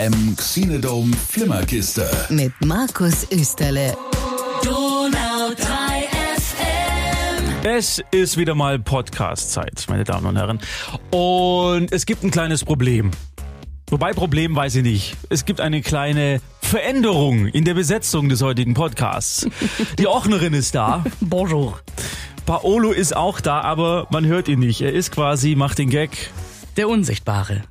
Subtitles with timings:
[0.00, 2.08] FM Xenodome Flimmerkiste.
[2.30, 3.94] Mit Markus Österle.
[4.64, 5.64] Donau 3
[6.38, 7.44] FM.
[7.64, 10.58] Es ist wieder mal Podcast-Zeit, meine Damen und Herren.
[11.10, 13.10] Und es gibt ein kleines Problem.
[13.90, 15.16] Wobei Problem weiß ich nicht.
[15.28, 19.46] Es gibt eine kleine Veränderung in der Besetzung des heutigen Podcasts.
[19.98, 21.04] Die Ochnerin ist da.
[21.20, 21.78] Bonjour.
[22.46, 24.80] Paolo ist auch da, aber man hört ihn nicht.
[24.80, 26.30] Er ist quasi, macht den Gag.
[26.78, 27.64] Der Unsichtbare.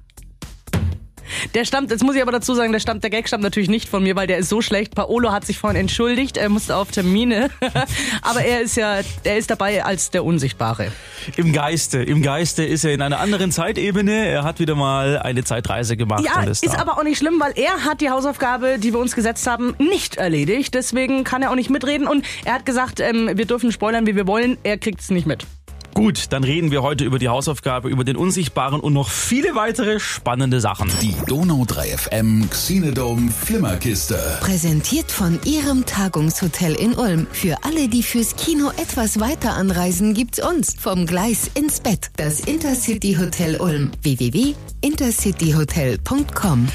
[1.54, 3.90] Der stammt, jetzt muss ich aber dazu sagen, der stammt, der Gag stammt natürlich nicht
[3.90, 4.96] von mir, weil der ist so schlecht.
[4.96, 7.50] Paolo hat sich vorhin entschuldigt, er musste auf Termine.
[8.22, 10.92] aber er ist ja, er ist dabei als der Unsichtbare.
[11.38, 12.02] Im Geiste.
[12.02, 14.28] Im Geiste ist er in einer anderen Zeitebene.
[14.28, 16.24] Er hat wieder mal eine Zeitreise gemacht.
[16.26, 19.16] Ja, ist ist aber auch nicht schlimm, weil er hat die Hausaufgabe, die wir uns
[19.16, 20.74] gesetzt haben, nicht erledigt.
[20.74, 24.16] Deswegen kann er auch nicht mitreden und er hat gesagt, ähm, wir dürfen spoilern, wie
[24.16, 24.58] wir wollen.
[24.64, 25.46] Er kriegt es nicht mit.
[25.94, 30.00] Gut, dann reden wir heute über die Hausaufgabe, über den Unsichtbaren und noch viele weitere
[30.00, 30.92] spannende Sachen.
[31.02, 34.38] Die Donau 3 FM Xenodome Flimmerkiste.
[34.42, 37.28] Präsentiert von Ihrem Tagungshotel in Ulm.
[37.32, 40.76] Für alle, die fürs Kino etwas weiter anreisen, gibt's uns.
[40.80, 42.12] Vom Gleis ins Bett.
[42.18, 43.92] Das Intercity Hotel Ulm.
[44.02, 46.68] www.intercityhotel.com.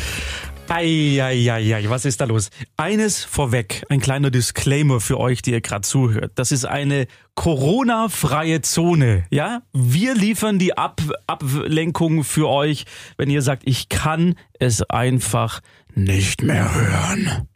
[0.68, 2.50] Eieiei, was ist da los?
[2.76, 6.32] Eines vorweg, ein kleiner Disclaimer für euch, die ihr gerade zuhört.
[6.36, 9.62] Das ist eine Corona-freie Zone, ja?
[9.72, 12.86] Wir liefern die Ab Ablenkung für euch,
[13.18, 15.60] wenn ihr sagt, ich kann es einfach
[15.94, 17.48] nicht mehr hören.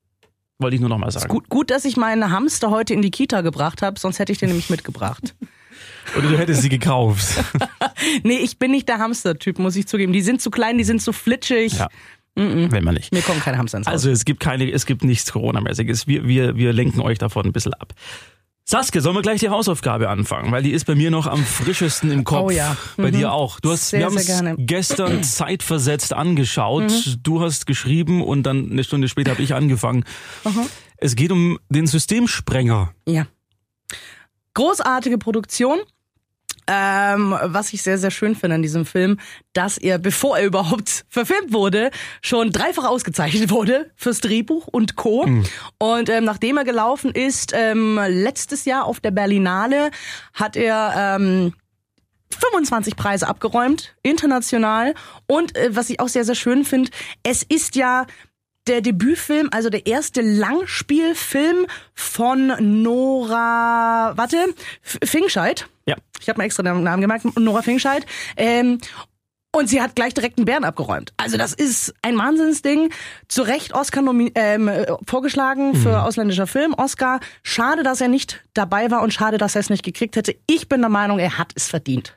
[0.58, 1.28] Wollte ich nur noch mal sagen.
[1.28, 4.38] Gut, gut, dass ich meinen Hamster heute in die Kita gebracht habe, sonst hätte ich
[4.38, 5.34] den nämlich mitgebracht.
[6.16, 7.44] Oder du hättest sie gekauft.
[8.22, 10.12] nee, ich bin nicht der Hamster-Typ, muss ich zugeben.
[10.12, 11.74] Die sind zu klein, die sind zu flitschig.
[11.74, 11.88] Ja.
[12.38, 13.12] Wenn man nicht.
[13.12, 13.92] Mir kommen keine Hamster ins Haus.
[13.92, 16.06] Also es gibt keine, es gibt nichts Corona-mäßiges.
[16.06, 17.92] Wir, wir, wir lenken euch davon ein bisschen ab.
[18.64, 20.52] Saskia, sollen wir gleich die Hausaufgabe anfangen?
[20.52, 22.48] Weil die ist bei mir noch am frischesten im Kopf.
[22.48, 22.76] Oh ja.
[22.98, 23.16] Bei Mhm.
[23.16, 23.60] dir auch.
[23.60, 24.12] Du hast, Sehr, wir haben.
[24.14, 24.18] Mhm.
[24.18, 26.92] es gestern zeitversetzt angeschaut.
[27.22, 30.04] Du hast geschrieben und dann eine Stunde später habe ich angefangen.
[30.98, 32.92] Es geht um den Systemsprenger.
[33.06, 33.26] Ja.
[34.54, 35.78] Großartige Produktion.
[36.70, 39.18] Ähm, was ich sehr, sehr schön finde an diesem Film,
[39.54, 41.90] dass er, bevor er überhaupt verfilmt wurde,
[42.20, 45.26] schon dreifach ausgezeichnet wurde fürs Drehbuch und Co.
[45.78, 49.90] Und ähm, nachdem er gelaufen ist, ähm, letztes Jahr auf der Berlinale,
[50.34, 51.54] hat er ähm,
[52.38, 54.94] 25 Preise abgeräumt, international.
[55.26, 56.90] Und äh, was ich auch sehr, sehr schön finde,
[57.22, 58.06] es ist ja
[58.66, 64.36] der Debütfilm, also der erste Langspielfilm von Nora, warte,
[64.84, 65.66] F- Fingscheid.
[65.86, 65.96] Ja.
[66.20, 68.04] Ich habe mir extra den Namen gemerkt, Nora Fingscheid.
[68.36, 68.78] Ähm,
[69.50, 71.14] und sie hat gleich direkt einen Bären abgeräumt.
[71.16, 72.90] Also das ist ein Wahnsinnsding.
[73.28, 74.02] Zu Recht Oscar
[74.34, 76.74] ähm, äh, vorgeschlagen für ausländischer Film.
[76.74, 77.20] Oscar.
[77.42, 80.36] Schade, dass er nicht dabei war und schade, dass er es nicht gekriegt hätte.
[80.46, 82.14] Ich bin der Meinung, er hat es verdient.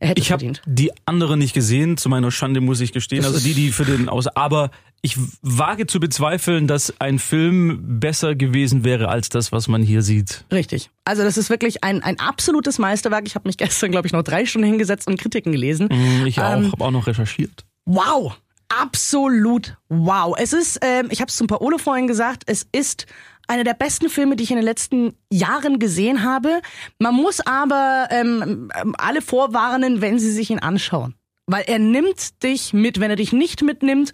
[0.00, 0.62] Er hätte es Ich habe verdient.
[0.66, 3.22] die andere nicht gesehen, zu meiner Schande muss ich gestehen.
[3.22, 4.26] Das Also die, die für den aus.
[4.26, 4.70] Aber
[5.02, 10.02] ich wage zu bezweifeln, dass ein Film besser gewesen wäre als das, was man hier
[10.02, 10.44] sieht.
[10.52, 10.90] Richtig.
[11.04, 13.26] Also das ist wirklich ein, ein absolutes Meisterwerk.
[13.26, 15.88] Ich habe mich gestern, glaube ich, noch drei Stunden hingesetzt und Kritiken gelesen.
[16.26, 17.64] Ich auch, Ähm, habe auch noch recherchiert.
[17.86, 18.36] Wow.
[18.68, 20.34] Absolut wow.
[20.38, 23.06] Es ist, ähm, ich habe es zum Paolo vorhin gesagt, es ist
[23.48, 26.60] einer der besten Filme, die ich in den letzten Jahren gesehen habe.
[27.00, 31.14] Man muss aber ähm, ähm, alle vorwarnen, wenn sie sich ihn anschauen.
[31.46, 33.00] Weil er nimmt dich mit.
[33.00, 34.12] Wenn er dich nicht mitnimmt,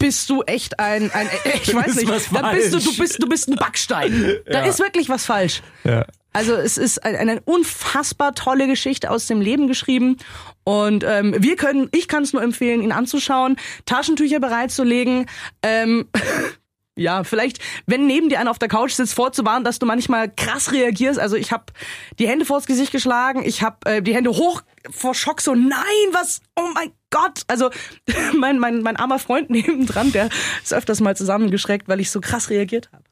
[0.00, 1.28] bist du echt ein, ein
[1.62, 4.34] ich weiß nicht, was dann bist du, du bist, du bist ein Backstein.
[4.46, 4.66] Da Ja.
[4.66, 5.62] ist wirklich was falsch.
[5.84, 6.04] Ja.
[6.32, 10.16] Also es ist ein- eine unfassbar tolle Geschichte aus dem Leben geschrieben
[10.64, 15.26] und ähm, wir können, ich kann es nur empfehlen, ihn anzuschauen, Taschentücher bereitzulegen.
[15.62, 16.08] Ähm,
[17.00, 20.70] ja, vielleicht, wenn neben dir einer auf der Couch sitzt, vorzuwarnen, dass du manchmal krass
[20.70, 21.18] reagierst.
[21.18, 21.64] Also ich habe
[22.18, 25.80] die Hände vors Gesicht geschlagen, ich habe äh, die Hände hoch vor Schock so, nein,
[26.12, 27.44] was, oh mein Gott.
[27.46, 27.70] Also
[28.38, 30.28] mein, mein, mein armer Freund nebendran, der
[30.62, 33.04] ist öfters mal zusammengeschreckt, weil ich so krass reagiert habe.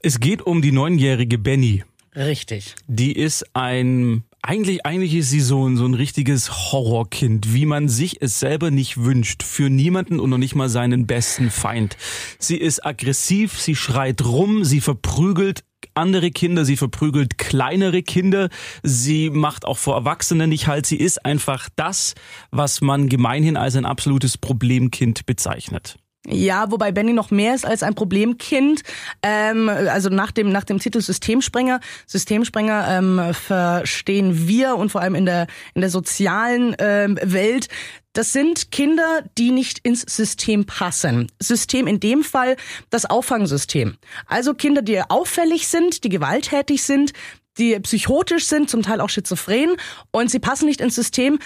[0.00, 1.84] Es geht um die neunjährige Benny.
[2.14, 2.74] Richtig.
[2.86, 7.88] Die ist ein, eigentlich, eigentlich ist sie so ein, so ein richtiges Horrorkind, wie man
[7.88, 9.44] sich es selber nicht wünscht.
[9.44, 11.96] Für niemanden und noch nicht mal seinen besten Feind.
[12.40, 18.48] Sie ist aggressiv, sie schreit rum, sie verprügelt andere Kinder, sie verprügelt kleinere Kinder,
[18.82, 22.14] sie macht auch vor Erwachsenen nicht halt, sie ist einfach das,
[22.50, 25.98] was man gemeinhin als ein absolutes Problemkind bezeichnet.
[26.28, 28.82] Ja, wobei Benny noch mehr ist als ein Problemkind.
[29.22, 31.80] Ähm, also nach dem nach dem Titel Systemsprenger.
[32.06, 37.68] Systemsprenger ähm, verstehen wir und vor allem in der in der sozialen ähm, Welt.
[38.12, 41.32] Das sind Kinder, die nicht ins System passen.
[41.40, 42.56] System in dem Fall
[42.90, 43.96] das Auffangsystem.
[44.26, 47.14] Also Kinder, die auffällig sind, die gewalttätig sind,
[47.58, 49.76] die psychotisch sind, zum Teil auch schizophren
[50.10, 51.38] und sie passen nicht ins System,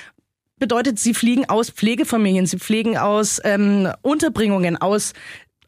[0.58, 5.12] bedeutet, sie fliegen aus Pflegefamilien, sie fliegen aus ähm, Unterbringungen, aus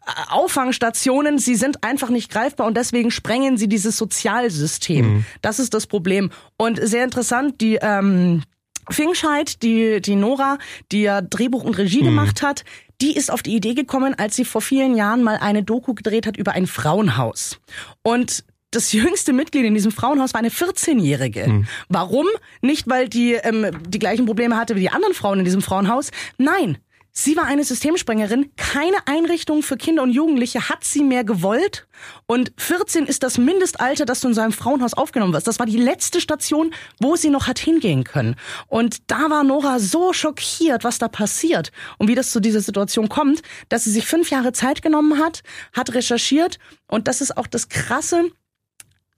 [0.06, 5.24] äh, Auffangstationen, sie sind einfach nicht greifbar und deswegen sprengen sie dieses Sozialsystem.
[5.42, 6.30] Das ist das Problem.
[6.56, 8.42] Und sehr interessant, die ähm,
[8.90, 10.58] Fingscheid, die, die Nora,
[10.92, 12.64] die ja Drehbuch und Regie gemacht hat,
[13.00, 16.26] die ist auf die Idee gekommen, als sie vor vielen Jahren mal eine Doku gedreht
[16.26, 17.60] hat über ein Frauenhaus.
[18.02, 21.64] Und das jüngste Mitglied in diesem Frauenhaus war eine 14-Jährige.
[21.88, 22.26] Warum?
[22.60, 26.10] Nicht, weil die ähm, die gleichen Probleme hatte wie die anderen Frauen in diesem Frauenhaus.
[26.36, 26.76] Nein,
[27.10, 28.52] sie war eine Systemsprengerin.
[28.56, 31.88] Keine Einrichtung für Kinder und Jugendliche hat sie mehr gewollt.
[32.26, 35.46] Und 14 ist das Mindestalter, das du in so einem Frauenhaus aufgenommen wirst.
[35.46, 38.36] Das war die letzte Station, wo sie noch hat hingehen können.
[38.66, 43.08] Und da war Nora so schockiert, was da passiert und wie das zu dieser Situation
[43.08, 45.42] kommt, dass sie sich fünf Jahre Zeit genommen hat,
[45.72, 46.58] hat recherchiert.
[46.86, 48.30] Und das ist auch das Krasse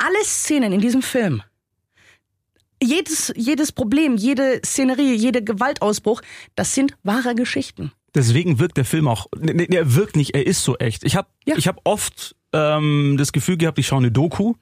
[0.04, 1.42] alle Szenen in diesem Film,
[2.82, 6.22] jedes, jedes Problem, jede Szenerie, jeder Gewaltausbruch,
[6.54, 7.92] das sind wahre Geschichten.
[8.14, 11.04] Deswegen wirkt der Film auch, ne, er wirkt nicht, er ist so echt.
[11.04, 11.56] Ich habe Ja.
[11.56, 14.54] ich hab oft ähm, das Gefühl gehabt, ich schaue eine Doku,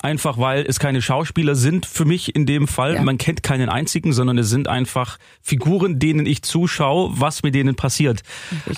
[0.00, 2.94] einfach weil es keine Schauspieler sind für mich in dem Fall.
[2.94, 3.02] Ja.
[3.02, 7.76] Man kennt keinen einzigen, sondern es sind einfach Figuren, denen ich zuschaue, was mit denen
[7.76, 8.22] passiert.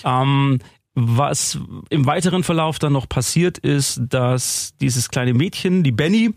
[0.04, 0.58] Ähm,
[1.02, 1.58] was
[1.88, 6.34] im weiteren Verlauf dann noch passiert ist, dass dieses kleine Mädchen, die Benny,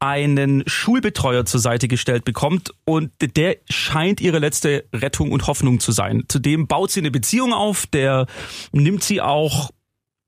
[0.00, 5.92] einen Schulbetreuer zur Seite gestellt bekommt und der scheint ihre letzte Rettung und Hoffnung zu
[5.92, 6.24] sein.
[6.28, 8.26] Zudem baut sie eine Beziehung auf, der
[8.72, 9.70] nimmt sie auch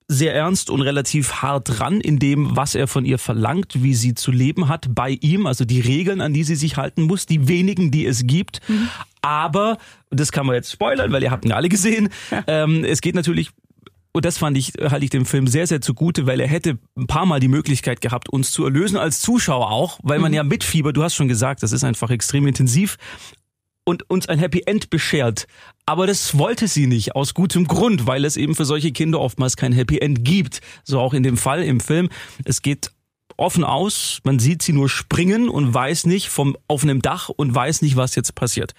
[0.08, 4.14] sehr ernst und relativ hart ran in dem, was er von ihr verlangt, wie sie
[4.14, 7.48] zu leben hat bei ihm, also die Regeln, an die sie sich halten muss, die
[7.48, 8.60] wenigen, die es gibt.
[9.22, 9.78] Aber,
[10.10, 12.10] und das kann man jetzt spoilern, weil ihr habt ihn alle gesehen,
[12.46, 13.50] ähm, es geht natürlich
[14.12, 17.06] und das fand ich, halte ich dem Film sehr, sehr zugute, weil er hätte ein
[17.06, 20.96] paar Mal die Möglichkeit gehabt, uns zu erlösen, als Zuschauer auch, weil man ja mitfiebert,
[20.96, 22.98] du hast schon gesagt, das ist einfach extrem intensiv
[23.84, 25.46] und uns ein Happy End beschert.
[25.86, 29.56] Aber das wollte sie nicht, aus gutem Grund, weil es eben für solche Kinder oftmals
[29.56, 30.60] kein Happy End gibt.
[30.84, 32.08] So auch in dem Fall im Film.
[32.44, 32.92] Es geht
[33.36, 37.54] offen aus, man sieht sie nur springen und weiß nicht vom auf einem Dach und
[37.54, 38.74] weiß nicht, was jetzt passiert.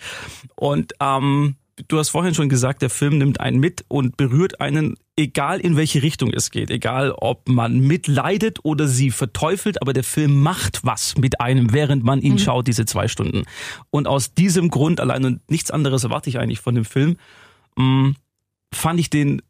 [0.55, 1.55] Und ähm,
[1.87, 5.75] du hast vorhin schon gesagt, der Film nimmt einen mit und berührt einen, egal in
[5.75, 10.83] welche Richtung es geht, egal ob man mitleidet oder sie verteufelt, aber der Film macht
[10.83, 13.43] was mit einem, während man ihn schaut, diese zwei Stunden.
[13.89, 17.17] Und aus diesem Grund allein und nichts anderes erwarte ich eigentlich von dem Film,
[17.77, 18.13] mh,
[18.73, 19.41] fand ich den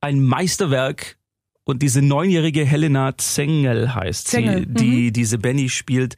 [0.00, 1.16] ein Meisterwerk
[1.64, 6.16] und diese neunjährige Helena Zengel heißt Zengel, sie, die diese Benny spielt.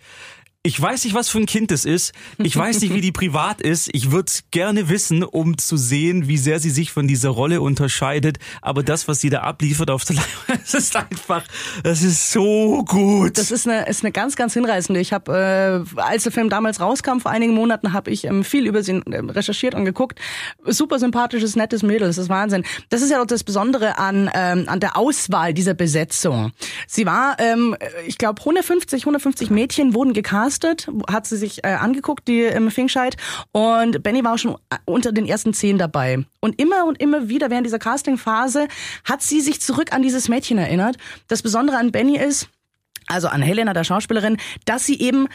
[0.65, 2.13] Ich weiß nicht, was für ein Kind es ist.
[2.39, 3.89] Ich weiß nicht, wie die privat ist.
[3.93, 8.39] Ich würde gerne wissen, um zu sehen, wie sehr sie sich von dieser Rolle unterscheidet.
[8.61, 11.45] Aber das, was sie da abliefert auf der Leinwand, das ist einfach,
[11.85, 13.39] das ist so gut.
[13.39, 15.01] Das ist eine, ist eine ganz, ganz hinreißende.
[15.01, 18.67] Ich habe, äh, als der Film damals rauskam, vor einigen Monaten, habe ich ähm, viel
[18.67, 20.19] über sie ähm, recherchiert und geguckt.
[20.65, 22.65] Super sympathisches, nettes Mädel, das ist Wahnsinn.
[22.89, 26.51] Das ist ja auch das Besondere an, ähm, an der Auswahl dieser Besetzung.
[26.89, 27.77] Sie war, ähm,
[28.09, 30.48] ich glaube, 150, 150 Mädchen wurden gecastet,
[31.11, 33.17] hat sie sich äh, angeguckt, die ähm, Fingscheid.
[33.53, 36.25] Und Benny war auch schon äh, unter den ersten zehn dabei.
[36.41, 38.69] Und immer und immer wieder während dieser Castingphase
[39.05, 40.97] hat sie sich zurück an dieses Mädchen erinnert.
[41.27, 42.49] Das Besondere an Benny ist,
[43.07, 45.29] also an Helena, der Schauspielerin, dass sie eben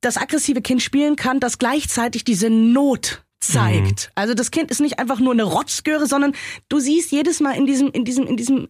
[0.00, 4.10] das aggressive Kind spielen kann, das gleichzeitig diese Not zeigt.
[4.14, 6.34] Also das Kind ist nicht einfach nur eine Rotzgöre, sondern
[6.68, 8.68] du siehst jedes Mal in diesem, in diesem, in diesem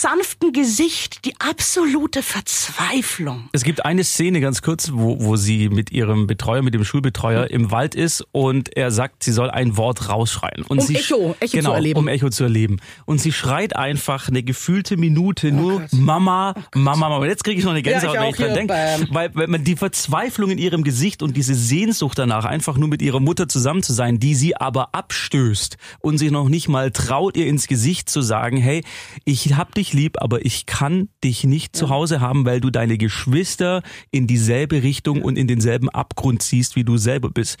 [0.00, 3.48] sanften Gesicht die absolute Verzweiflung.
[3.52, 7.50] Es gibt eine Szene ganz kurz, wo, wo sie mit ihrem Betreuer, mit dem Schulbetreuer
[7.50, 10.62] im Wald ist und er sagt, sie soll ein Wort rausschreien.
[10.68, 11.98] Und Um sie Echo, Echo genau, zu erleben.
[12.00, 12.78] Um Echo zu erleben.
[13.04, 15.80] Und sie schreit einfach eine gefühlte Minute nur Oh.
[15.96, 17.26] Mama, Mama, Mama.
[17.26, 18.74] Jetzt kriege ich noch eine Gänsehaut, Ja, wenn ich dran denke.
[19.10, 23.02] Weil, weil man die Verzweiflung in ihrem Gesicht und diese Sehnsucht danach, einfach nur mit
[23.02, 27.36] ihrer Mutter zusammen zu sein, die sie aber abstößt und sich noch nicht mal traut,
[27.36, 28.84] ihr ins Gesicht zu sagen, hey,
[29.24, 32.98] ich hab dich lieb, aber ich kann dich nicht zu Hause haben, weil du deine
[32.98, 37.58] Geschwister in dieselbe Richtung und in denselben Abgrund ziehst, wie du selber bist.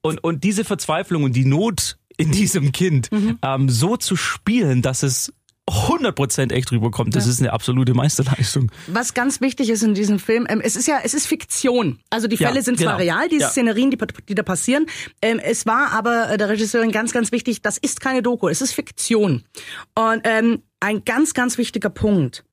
[0.00, 3.10] Und, und diese Verzweiflung und die Not in diesem Kind
[3.42, 5.32] ähm, so zu spielen, dass es
[5.70, 8.70] 100% echt rüberkommt, das ist eine absolute Meisterleistung.
[8.88, 12.00] Was ganz wichtig ist in diesem Film, ähm, es ist ja, es ist Fiktion.
[12.10, 13.14] Also die Ja, Fälle sind zwar genau.
[13.16, 13.50] real, diese Ja.
[13.50, 14.86] Szenerien, die, die da passieren.
[15.22, 18.60] Ähm, es war aber äh, der Regisseurin ganz, ganz wichtig, das ist keine Doku, es
[18.60, 19.44] ist Fiktion.
[19.94, 22.44] Und ähm, ein ganz, ganz wichtiger Punkt.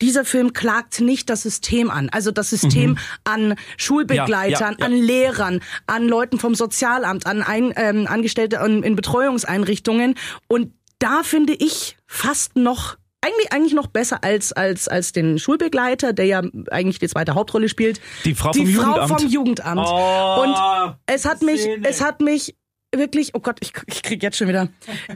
[0.00, 2.08] Dieser Film klagt nicht das System an.
[2.08, 4.86] Also das System an Schulbegleitern, Ja, ja, ja.
[4.86, 10.14] an Lehrern, an Leuten vom Sozialamt, an ein, ähm, Angestellte in, in Betreuungseinrichtungen.
[10.48, 10.72] Und
[11.04, 16.24] da finde ich fast noch eigentlich, eigentlich noch besser als, als, als den Schulbegleiter, der
[16.24, 18.00] ja eigentlich die zweite Hauptrolle spielt.
[18.24, 19.20] Die Frau die vom Frau Jugendamt.
[19.20, 19.86] vom Jugendamt.
[19.86, 21.86] Oh, Und es hat mich, Szene.
[21.86, 22.54] es hat mich
[22.94, 24.68] wirklich, oh Gott, ich, ich krieg jetzt schon wieder.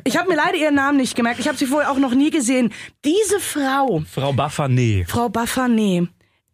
[0.05, 1.41] Ich habe mir leider ihren Namen nicht gemerkt.
[1.41, 2.73] Ich habe sie vorher auch noch nie gesehen.
[3.05, 5.09] Diese Frau, Frau Baffanet.
[5.09, 6.09] Frau Baffanet,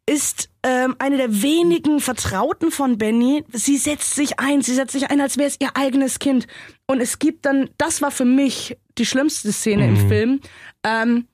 [0.07, 3.45] ist ähm, eine der wenigen Vertrauten von Benny.
[3.53, 6.47] Sie setzt sich ein, sie setzt sich ein, als wäre es ihr eigenes Kind.
[6.87, 10.41] Und es gibt dann, das war für mich die schlimmste Szene im Film,
[10.85, 11.27] ähm,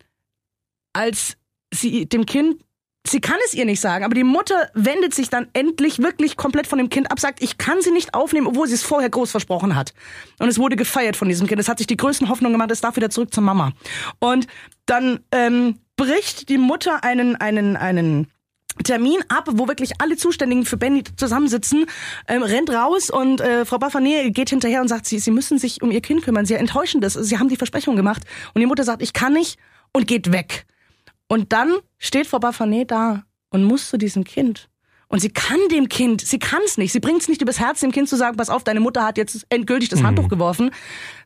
[0.93, 1.37] als
[1.73, 2.63] sie dem Kind,
[3.07, 6.67] sie kann es ihr nicht sagen, aber die Mutter wendet sich dann endlich wirklich komplett
[6.67, 9.31] von dem Kind ab, sagt, ich kann sie nicht aufnehmen, obwohl sie es vorher groß
[9.31, 9.93] versprochen hat.
[10.39, 11.61] Und es wurde gefeiert von diesem Kind.
[11.61, 13.73] Es hat sich die größten Hoffnungen gemacht, es darf wieder zurück zur Mama.
[14.19, 14.47] Und
[14.87, 18.29] dann ähm, bricht die Mutter einen, einen, einen
[18.85, 21.87] Termin ab, wo wirklich alle Zuständigen für Benny zusammensitzen,
[22.29, 25.83] ähm, rennt raus und äh, Frau Baffanet geht hinterher und sagt, sie, sie müssen sich
[25.83, 26.47] um ihr Kind kümmern.
[26.47, 27.15] Sie enttäuschen das.
[27.15, 28.23] Sie haben die Versprechung gemacht.
[28.55, 29.59] Und die Mutter sagt, ich kann nicht
[29.93, 30.67] und geht weg.
[31.29, 34.69] Und dann steht Frau Baffanet da und muss zu diesem Kind.
[35.11, 36.93] Und sie kann dem Kind, sie kann es nicht.
[36.93, 39.19] Sie bringt es nicht übers Herz, dem Kind zu sagen, pass auf, deine Mutter hat
[39.19, 40.71] jetzt endgültig das Handtuch geworfen.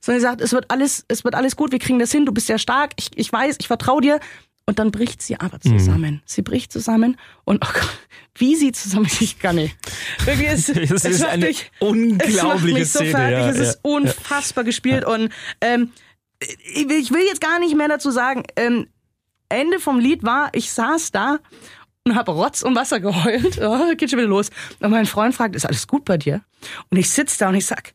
[0.01, 2.33] Sondern sie sagt, es wird alles, es wird alles gut, wir kriegen das hin, du
[2.33, 4.21] bist ja stark, ich, ich weiß, ich vertraue dir.
[4.66, 6.23] Und dann bricht sie aber zusammen.
[6.25, 7.99] Sie bricht zusammen und oh Gott,
[8.37, 9.76] wie sie zusammen, ich kann nicht.
[10.25, 13.38] Wirklich, es, Es ist eine mich- unglaubliche es mich so Szene, fertig.
[13.38, 15.30] ja, es ist ja, unfassbar gespielt und
[15.61, 15.92] ähm,
[16.40, 18.44] ich will- ich will jetzt gar nicht mehr dazu sagen.
[18.56, 18.88] Ähm,
[19.50, 21.38] Ende vom Lied war, ich saß da
[22.04, 23.59] und habe Rotz und Wasser geheult.
[23.61, 24.49] Oh, geht schon wieder los.
[24.80, 26.42] Und mein Freund fragt, ist alles gut bei dir?
[26.90, 27.92] Und ich sitz da und ich sag,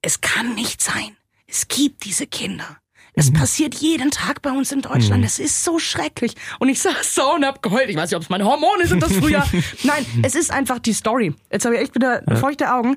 [0.00, 1.16] es kann nicht sein.
[1.46, 2.78] Es gibt diese Kinder.
[3.14, 5.22] Es passiert jeden Tag bei uns in Deutschland.
[5.24, 6.34] Es ist so schrecklich.
[6.60, 7.90] Und ich saß so und hab geheult.
[7.90, 9.46] Ich weiß nicht, ob es meine Hormone sind, das Frühjahr.
[9.82, 11.34] Nein, es ist einfach die Story.
[11.50, 12.96] Jetzt habe ich echt wieder feuchte Augen.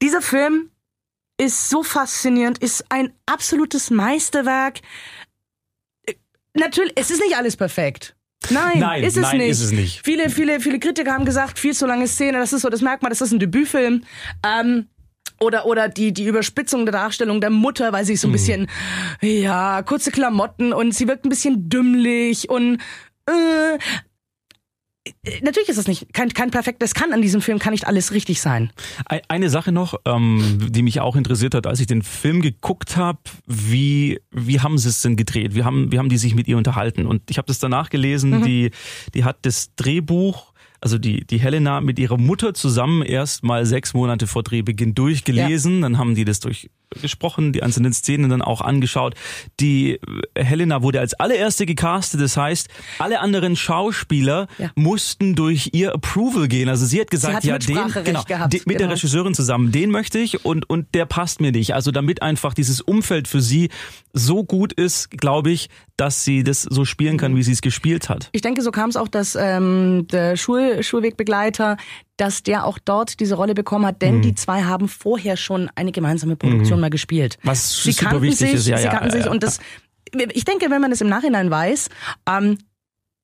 [0.00, 0.70] Dieser Film
[1.36, 4.80] ist so faszinierend, ist ein absolutes Meisterwerk.
[6.54, 8.16] Natürlich, es ist nicht alles perfekt.
[8.48, 9.50] Nein, Nein, ist es nein, nicht.
[9.50, 10.00] ist es nicht.
[10.02, 13.10] Viele, viele, viele Kritiker haben gesagt, viel zu lange Szene, das ist so das Merkmal,
[13.10, 14.04] das ist ein Debütfilm.
[14.44, 14.88] Ähm,
[15.42, 18.16] oder, oder die, die Überspitzung der Darstellung der Mutter, weil sie Mhm.
[18.16, 18.66] so ein bisschen,
[19.22, 22.78] ja, kurze Klamotten und sie wirkt ein bisschen dümmlich und
[23.26, 23.78] äh,
[25.42, 28.40] natürlich ist das nicht kein, kein perfektes kann an diesem Film kann nicht alles richtig
[28.40, 28.70] sein.
[29.06, 32.96] Ein- Eine Sache noch, ähm, die mich auch interessiert hat, als ich den Film geguckt
[32.96, 35.54] habe, wie, wie haben sie es denn gedreht?
[35.54, 37.06] Wie haben, wie haben die sich mit ihr unterhalten?
[37.06, 38.70] Und ich habe das danach gelesen, die,
[39.14, 40.49] die hat das Drehbuch,
[40.80, 45.82] also die, die Helena mit ihrer Mutter zusammen erst mal sechs Monate vor Drehbeginn durchgelesen.
[45.82, 46.40] Dann haben die das
[46.90, 49.14] durchgesprochen, die einzelnen Szenen dann auch angeschaut.
[49.60, 50.00] Die
[50.34, 52.68] äh, Helena wurde als allererste gecastet, das heißt,
[52.98, 54.70] alle anderen Schauspieler Ja.
[54.74, 56.68] mussten durch ihr Approval gehen.
[56.68, 58.92] Also sie hat gesagt, hat ja, den, genau, gehabt, den, mit der genau.
[58.94, 61.74] Regisseurin zusammen, den möchte ich und, und der passt mir nicht.
[61.74, 63.70] Also damit einfach dieses Umfeld für sie
[64.12, 68.08] so gut ist, glaube ich, dass sie das so spielen kann, wie sie es gespielt
[68.08, 68.28] hat.
[68.32, 71.76] Ich denke, so kam es auch, dass ähm, der Schul Schulwegbegleiter,
[72.20, 75.90] dass der auch dort diese Rolle bekommen hat, denn die zwei haben vorher schon eine
[75.90, 77.38] gemeinsame Produktion mal gespielt.
[77.42, 79.58] Was sie super kannten sich, ist, ja, sie ja, kannten ja, sich und das.
[80.12, 81.88] Ich denke, wenn man es im Nachhinein weiß
[82.28, 82.58] ähm,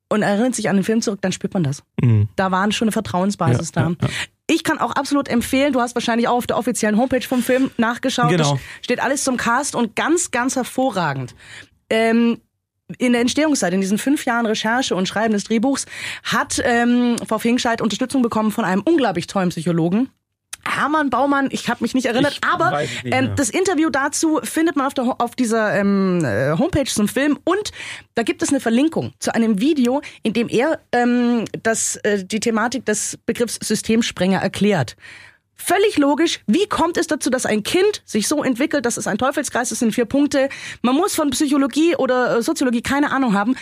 [0.08, 1.82] und erinnert sich an den Film zurück, dann spürt man das.
[2.00, 2.28] Mhm.
[2.36, 3.88] Da waren schon eine Vertrauensbasis Ja, da.
[3.88, 4.08] ja, ja.
[4.46, 7.70] Ich kann auch absolut empfehlen, du hast wahrscheinlich auch auf der offiziellen Homepage vom Film
[7.76, 8.30] nachgeschaut.
[8.30, 8.54] Genau.
[8.54, 11.34] Da steht alles zum Cast und ganz, ganz hervorragend.
[11.90, 12.40] Ähm,
[12.98, 15.86] in der Entstehungszeit, in diesen fünf Jahren Recherche und Schreiben des Drehbuchs,
[16.22, 20.10] hat ähm, Frau Fingscheid Unterstützung bekommen von einem unglaublich tollen Psychologen.
[20.66, 24.76] Hermann Baumann, ich habe mich nicht erinnert, Ich aber nicht ähm, das Interview dazu findet
[24.76, 27.70] man auf, der, auf dieser ähm, äh, Homepage zum Film und
[28.14, 32.40] da gibt es eine Verlinkung zu einem Video, in dem er ähm, das, äh, die
[32.40, 34.96] Thematik des Begriffs Systemsprenger erklärt.
[35.56, 36.40] Völlig logisch.
[36.46, 38.84] Wie kommt es dazu, dass ein Kind sich so entwickelt?
[38.84, 40.48] Das ist ein Teufelskreis, das sind vier Punkte.
[40.82, 43.56] Man muss von Psychologie oder äh, Soziologie keine Ahnung haben.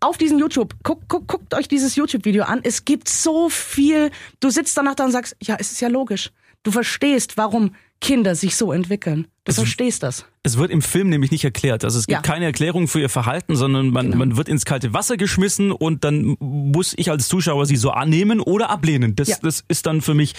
[0.00, 2.60] Auf diesen YouTube, guckt, guckt, guckt euch dieses YouTube-Video an.
[2.64, 4.10] Es gibt so viel.
[4.40, 6.30] Du sitzt danach da und sagst, ja, es ist ja logisch.
[6.64, 9.28] Du verstehst, warum Kinder sich so entwickeln.
[9.44, 10.26] Du verstehst das.
[10.44, 11.84] Es wird im Film nämlich nicht erklärt.
[11.84, 12.20] Also es gibt Ja.
[12.20, 12.32] Genau.
[12.34, 16.36] keine Erklärung für ihr Verhalten, sondern man, man wird ins kalte Wasser geschmissen und dann
[16.40, 19.14] muss ich als Zuschauer sie so annehmen oder ablehnen.
[19.14, 19.36] Das, Ja.
[19.40, 20.34] das ist dann für mich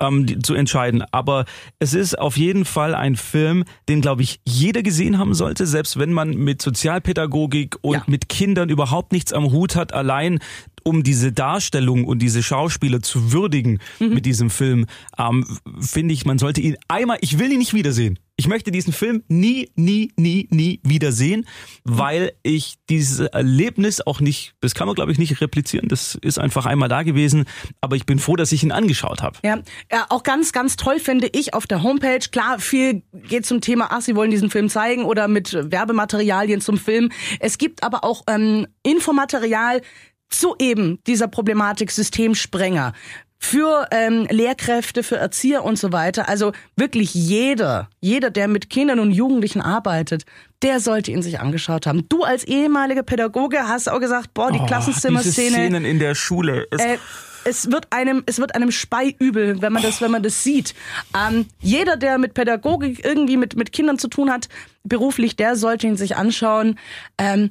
[0.00, 1.04] ähm, die, zu entscheiden.
[1.12, 1.44] Aber
[1.78, 6.00] es ist auf jeden Fall ein Film, den, glaube ich, jeder gesehen haben sollte, selbst
[6.00, 8.02] wenn man mit Sozialpädagogik und Ja.
[8.08, 10.40] mit Kindern überhaupt nichts am Hut hat, allein
[10.82, 14.08] um diese Darstellung und diese Schauspieler zu würdigen Mhm.
[14.14, 15.46] mit diesem Film, ähm,
[15.80, 18.18] finde ich, man sollte ihn einmal, ich will ihn nicht wiedersehen.
[18.36, 21.46] Ich möchte diesen Film nie, nie, nie, nie wieder sehen,
[21.84, 26.38] weil ich dieses Erlebnis auch nicht, das kann man glaube ich nicht replizieren, das ist
[26.38, 27.44] einfach einmal da gewesen,
[27.80, 29.38] aber ich bin froh, dass ich ihn angeschaut habe.
[29.44, 29.60] Ja,
[29.92, 32.26] ja, auch ganz, ganz toll finde ich auf der Homepage.
[32.32, 36.76] Klar, viel geht zum Thema, ach, sie wollen diesen Film zeigen oder mit Werbematerialien zum
[36.76, 37.10] Film.
[37.38, 39.80] Es gibt aber auch ähm, Infomaterial
[40.28, 42.94] zu eben dieser Problematik Systemsprenger
[43.44, 46.28] für ähm, Lehrkräfte, für Erzieher und so weiter.
[46.28, 50.24] Also wirklich jeder, jeder, der mit Kindern und Jugendlichen arbeitet,
[50.62, 52.08] der sollte ihn sich angeschaut haben.
[52.08, 55.48] Du als ehemaliger Pädagoge hast auch gesagt, boah, die Oh, Klassenzimmerszene.
[55.48, 56.66] Diese Szenen in der Schule.
[56.70, 56.96] Es, Äh,
[57.44, 60.74] es wird einem, es wird einem Spei übel, wenn man das, wenn man das sieht.
[61.14, 64.48] Ähm, jeder, der mit Pädagogik irgendwie mit, mit Kindern zu tun hat,
[64.84, 66.78] beruflich, der sollte ihn sich anschauen.
[67.18, 67.50] Ähm,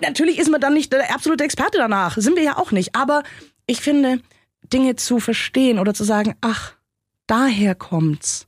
[0.00, 2.96] natürlich ist man dann nicht der absolute Experte danach, sind wir ja auch nicht.
[2.96, 3.22] Aber
[3.68, 4.20] ich finde,
[4.72, 6.72] Dinge zu verstehen oder zu sagen, ach,
[7.26, 8.46] daher kommt's.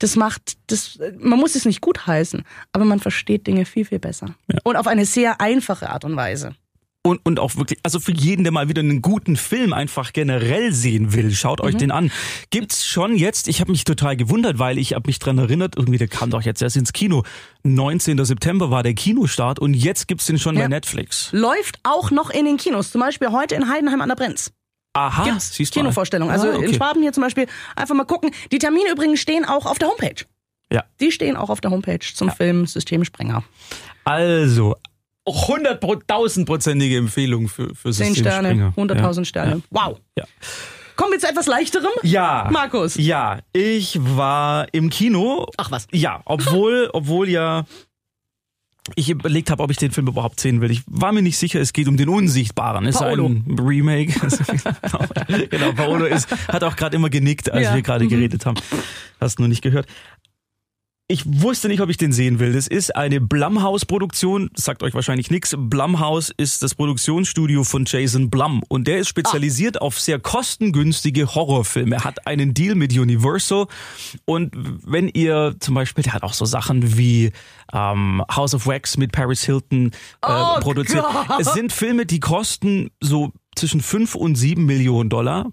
[0.00, 3.98] Das macht, das, man muss es nicht gut heißen, aber man versteht Dinge viel, viel
[3.98, 4.34] besser.
[4.62, 6.54] Und auf eine sehr einfache Art und Weise.
[7.02, 10.72] und, und auch wirklich, also für jeden, der mal wieder einen guten Film einfach generell
[10.74, 11.64] sehen will, schaut Mhm.
[11.66, 12.12] euch den an.
[12.50, 15.98] Gibt's schon jetzt, ich habe mich total gewundert, weil ich habe mich dran erinnert, irgendwie
[15.98, 17.24] der kam doch jetzt erst ins Kino.
[17.64, 18.24] 19.
[18.24, 20.62] September war der Kinostart und jetzt gibt's den schon Ja.
[20.62, 21.30] bei Netflix.
[21.32, 24.52] Läuft auch noch in den Kinos, zum Beispiel heute in Heidenheim an der Brenz.
[24.98, 25.84] Aha, Gibt's siehst du mal.
[25.84, 26.30] Kinovorstellung.
[26.30, 26.66] Also Ah, okay.
[26.66, 28.30] in Schwaben hier zum Beispiel einfach mal gucken.
[28.52, 30.24] Die Termine übrigens stehen auch auf der Homepage.
[30.72, 30.84] Ja.
[31.00, 33.42] Die stehen auch auf der Homepage zum Film Systemsprenger.
[34.04, 34.74] Also,
[35.26, 38.94] 100.000-prozentige Empfehlung für, für 10 Sterne, Systemspringer.
[39.10, 39.62] 100.000 Sterne.
[39.70, 39.98] Wow.
[40.16, 40.24] Ja.
[40.96, 41.90] Kommen wir zu etwas leichterem?
[42.02, 42.48] Ja.
[42.50, 42.96] Markus.
[42.96, 45.46] Ja, ich war im Kino.
[45.56, 45.86] Ach was.
[45.92, 47.64] Ja, obwohl, obwohl ja
[48.96, 50.70] ich überlegt habe, ob ich den Film überhaupt sehen will.
[50.70, 52.86] Ich war mir nicht sicher, es geht um den Unsichtbaren.
[52.86, 54.12] Es ist ein Remake.
[55.50, 57.74] genau, Paolo ist, hat auch gerade immer genickt, als Ja.
[57.74, 58.56] wir gerade geredet haben.
[59.20, 59.86] Hast nur nicht gehört.
[61.10, 62.52] Ich wusste nicht, ob ich den sehen will.
[62.52, 64.50] Das ist eine Blumhouse-Produktion.
[64.54, 65.54] Sagt euch wahrscheinlich nichts.
[65.56, 71.96] Blumhouse ist das Produktionsstudio von Jason Blum und der ist spezialisiert auf sehr kostengünstige Horrorfilme.
[71.96, 73.68] Er hat einen Deal mit Universal
[74.26, 77.32] und wenn ihr zum Beispiel, der hat auch so Sachen wie
[77.72, 81.06] ähm, House of Wax mit Paris Hilton äh, Oh produziert.
[81.10, 81.40] Gott.
[81.40, 85.46] Es sind Filme, die kosten so zwischen fünf und sieben Millionen Dollar.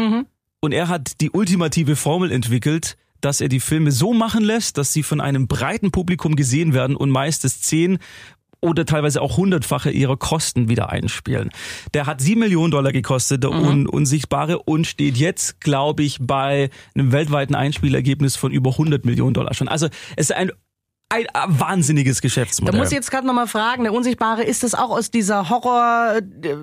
[0.60, 4.94] Und er hat die ultimative Formel entwickelt, dass er die Filme so machen lässt, dass
[4.94, 8.00] sie von einem breiten Publikum gesehen werden und meistens zehn
[8.62, 11.50] oder teilweise auch hundertfache ihrer Kosten wieder einspielen.
[11.94, 16.70] Der hat sieben Millionen Dollar gekostet, der Un Unsichtbare, und steht jetzt, glaube ich, bei
[16.96, 19.68] einem weltweiten Einspielergebnis von über 100 Millionen Dollar schon.
[19.68, 20.52] Also es ist ein,
[21.10, 22.80] ein wahnsinniges Da Geschäftsmodell.
[22.80, 26.16] muss ich jetzt gerade nochmal fragen, der Unsichtbare, ist das auch aus dieser Horror...
[26.16, 26.58] Äh, äh,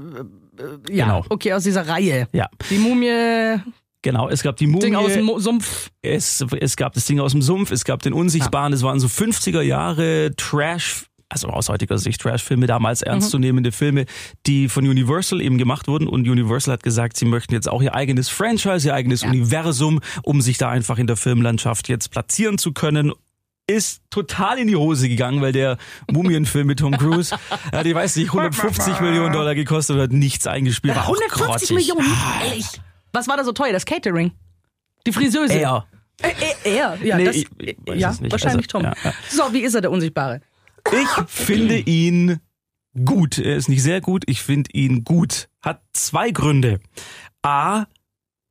[0.91, 1.25] ja, Genau.
[1.31, 2.29] okay, aus dieser Reihe.
[2.33, 3.61] ja, Die Mumie,
[4.03, 4.29] genau.
[4.29, 4.81] Es gab die Mumie.
[4.85, 5.91] Ding aus dem Mo- Sumpf.
[6.03, 9.07] Es, es gab das Ding aus dem Sumpf, es gab den Unsichtbaren, es waren so
[9.07, 14.05] 50er Jahre Trash, also aus heutiger Sicht Trash-Filme, damals ernstzunehmende Filme,
[14.47, 17.95] die von Universal eben gemacht wurden und Universal hat gesagt, sie möchten jetzt auch ihr
[17.95, 22.73] eigenes Franchise, ihr eigenes Universum, um sich da einfach in der Filmlandschaft jetzt platzieren zu
[22.73, 23.13] können
[23.69, 25.79] ist total in die Hose gegangen, weil der
[26.11, 27.35] Mumienfilm mit Tom Cruise
[27.73, 30.97] hat, ich weiß nicht, 150 Millionen Dollar gekostet und hat nichts eingespielt.
[30.97, 31.71] War auch 150 grottig.
[31.71, 32.17] Millionen?
[32.45, 32.67] Ehrlich?
[33.13, 33.73] Was war da so teuer?
[33.73, 34.33] Das Catering?
[35.07, 35.55] Die Friseuse?
[35.55, 35.87] Er.
[36.23, 36.29] Äh,
[36.65, 38.83] äh, er, ja, Nee, das, ich- ich ja wahrscheinlich Also, Tom.
[38.85, 39.13] ja, ja.
[39.29, 40.41] So, wie ist er, der Unsichtbare?
[40.93, 42.39] Ich finde ihn
[43.05, 43.39] gut.
[43.39, 45.49] Er ist nicht sehr gut, ich finde ihn gut.
[45.63, 46.81] Hat zwei Gründe.
[47.43, 47.87] A,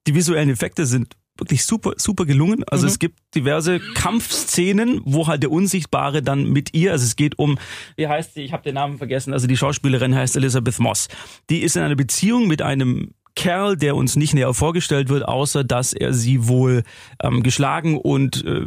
[0.07, 2.63] die visuellen Effekte sind wirklich super, super gelungen.
[2.67, 7.39] Also es gibt diverse Kampfszenen, wo halt der Unsichtbare dann mit ihr, also es geht
[7.39, 7.57] um,
[7.95, 11.07] wie heißt sie, ich habe den Namen vergessen, also die Schauspielerin heißt Elizabeth Moss.
[11.49, 15.63] Die ist in einer Beziehung mit einem Kerl, der uns nicht näher vorgestellt wird, außer
[15.63, 16.83] dass er sie wohl
[17.21, 18.65] ähm, geschlagen und äh,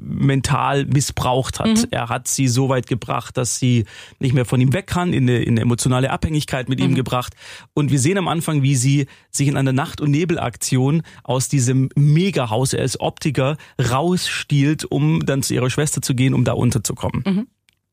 [0.00, 1.88] mental missbraucht hat.
[1.90, 3.84] Er hat sie so weit gebracht, dass sie
[4.20, 7.34] nicht mehr von ihm weg kann, in eine, in eine emotionale Abhängigkeit mit ihm gebracht.
[7.74, 11.90] Und wir sehen am Anfang, wie sie sich in einer Nacht- und Nebelaktion aus diesem
[11.94, 13.56] Megahaus, er ist Optiker,
[13.90, 17.22] rausstiehlt, um dann zu ihrer Schwester zu gehen, um da unterzukommen.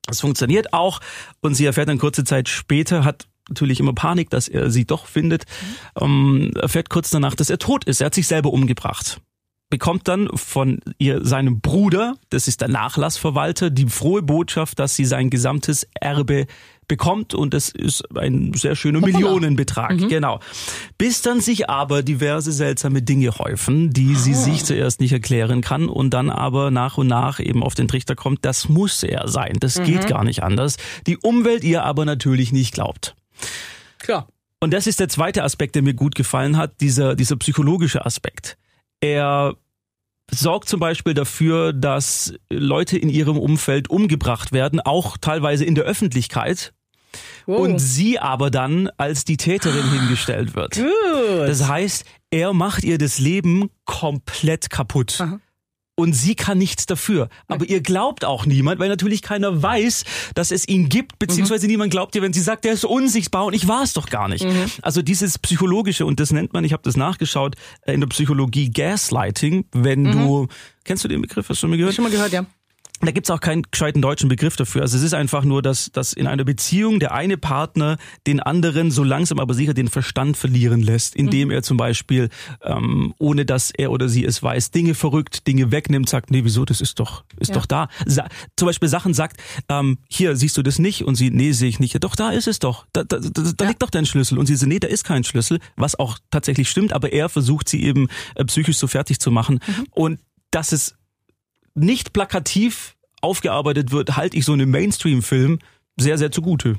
[0.05, 1.01] Das funktioniert auch
[1.41, 5.05] und sie erfährt dann kurze Zeit später, hat natürlich immer Panik, dass er sie doch
[5.05, 5.45] findet,
[5.99, 8.01] ähm, erfährt kurz danach, dass er tot ist.
[8.01, 9.21] Er hat sich selber umgebracht.
[9.71, 15.05] Bekommt dann von ihr seinem Bruder, das ist der Nachlassverwalter, die frohe Botschaft, dass sie
[15.05, 16.45] sein gesamtes Erbe
[16.87, 17.33] bekommt.
[17.33, 20.39] Und das ist ein sehr schöner Millionenbetrag, genau.
[20.99, 25.89] Bis dann sich aber diverse seltsame Dinge häufen, die sie sich zuerst nicht erklären kann
[25.89, 29.57] und dann aber nach und nach eben auf den Trichter kommt, das muss er sein,
[29.59, 30.77] das geht gar nicht anders.
[31.07, 33.15] Die Umwelt ihr aber natürlich nicht glaubt.
[33.99, 34.27] Klar.
[34.59, 38.57] Und das ist der zweite Aspekt, der mir gut gefallen hat, dieser, dieser psychologische Aspekt.
[38.99, 39.55] Er
[40.31, 45.83] sorgt zum Beispiel dafür, dass Leute in ihrem Umfeld umgebracht werden, auch teilweise in der
[45.83, 46.73] Öffentlichkeit.
[47.45, 47.59] Wow.
[47.59, 50.75] Und sie aber dann als die Täterin hingestellt wird.
[50.75, 51.47] Gut.
[51.47, 55.23] Das heißt, er macht ihr das Leben komplett kaputt.
[55.97, 57.29] Und sie kann nichts dafür.
[57.47, 60.03] Aber ihr glaubt auch niemand, weil natürlich keiner weiß,
[60.33, 63.53] dass es ihn gibt, beziehungsweise niemand glaubt ihr, wenn sie sagt, der ist unsichtbar und
[63.53, 64.45] ich war es doch gar nicht.
[64.81, 68.69] Also dieses psychologische, und das nennt man, ich habe das nachgeschaut, äh, in der Psychologie
[68.71, 70.47] Gaslighting, wenn du,
[70.83, 71.95] kennst du den Begriff, hast du schon mal gehört?
[71.95, 72.45] Schon mal gehört, ja.
[73.05, 74.81] Da gibt's auch keinen gescheiten deutschen Begriff dafür.
[74.81, 78.91] Also es ist einfach nur, dass, dass in einer Beziehung der eine Partner den anderen
[78.91, 82.29] so langsam aber sicher den Verstand verlieren lässt, indem er zum Beispiel,
[82.63, 86.65] ähm, ohne dass er oder sie es weiß, Dinge verrückt, Dinge wegnimmt, sagt, nee, wieso,
[86.65, 87.55] das ist doch, ist Ja.
[87.55, 87.89] doch da.
[88.05, 89.37] Sa zum Beispiel Sachen sagt,
[89.69, 91.03] ähm, hier, siehst du das nicht?
[91.03, 91.93] Und sie, nee, sehe ich nicht.
[91.93, 92.85] Ja, doch, da ist es doch.
[92.93, 93.69] Da, da, da, da Ja.
[93.69, 94.37] liegt doch dein Schlüssel.
[94.39, 97.69] Und sie so, nee, da ist kein Schlüssel, was auch tatsächlich stimmt, aber er versucht
[97.69, 99.59] sie eben äh, psychisch so fertig zu machen.
[99.91, 100.19] Und
[100.51, 100.95] dass es
[101.75, 102.94] nicht plakativ
[103.25, 105.59] aufgearbeitet wird, halte ich so einem Mainstream-Film
[105.97, 106.77] sehr, sehr zugute.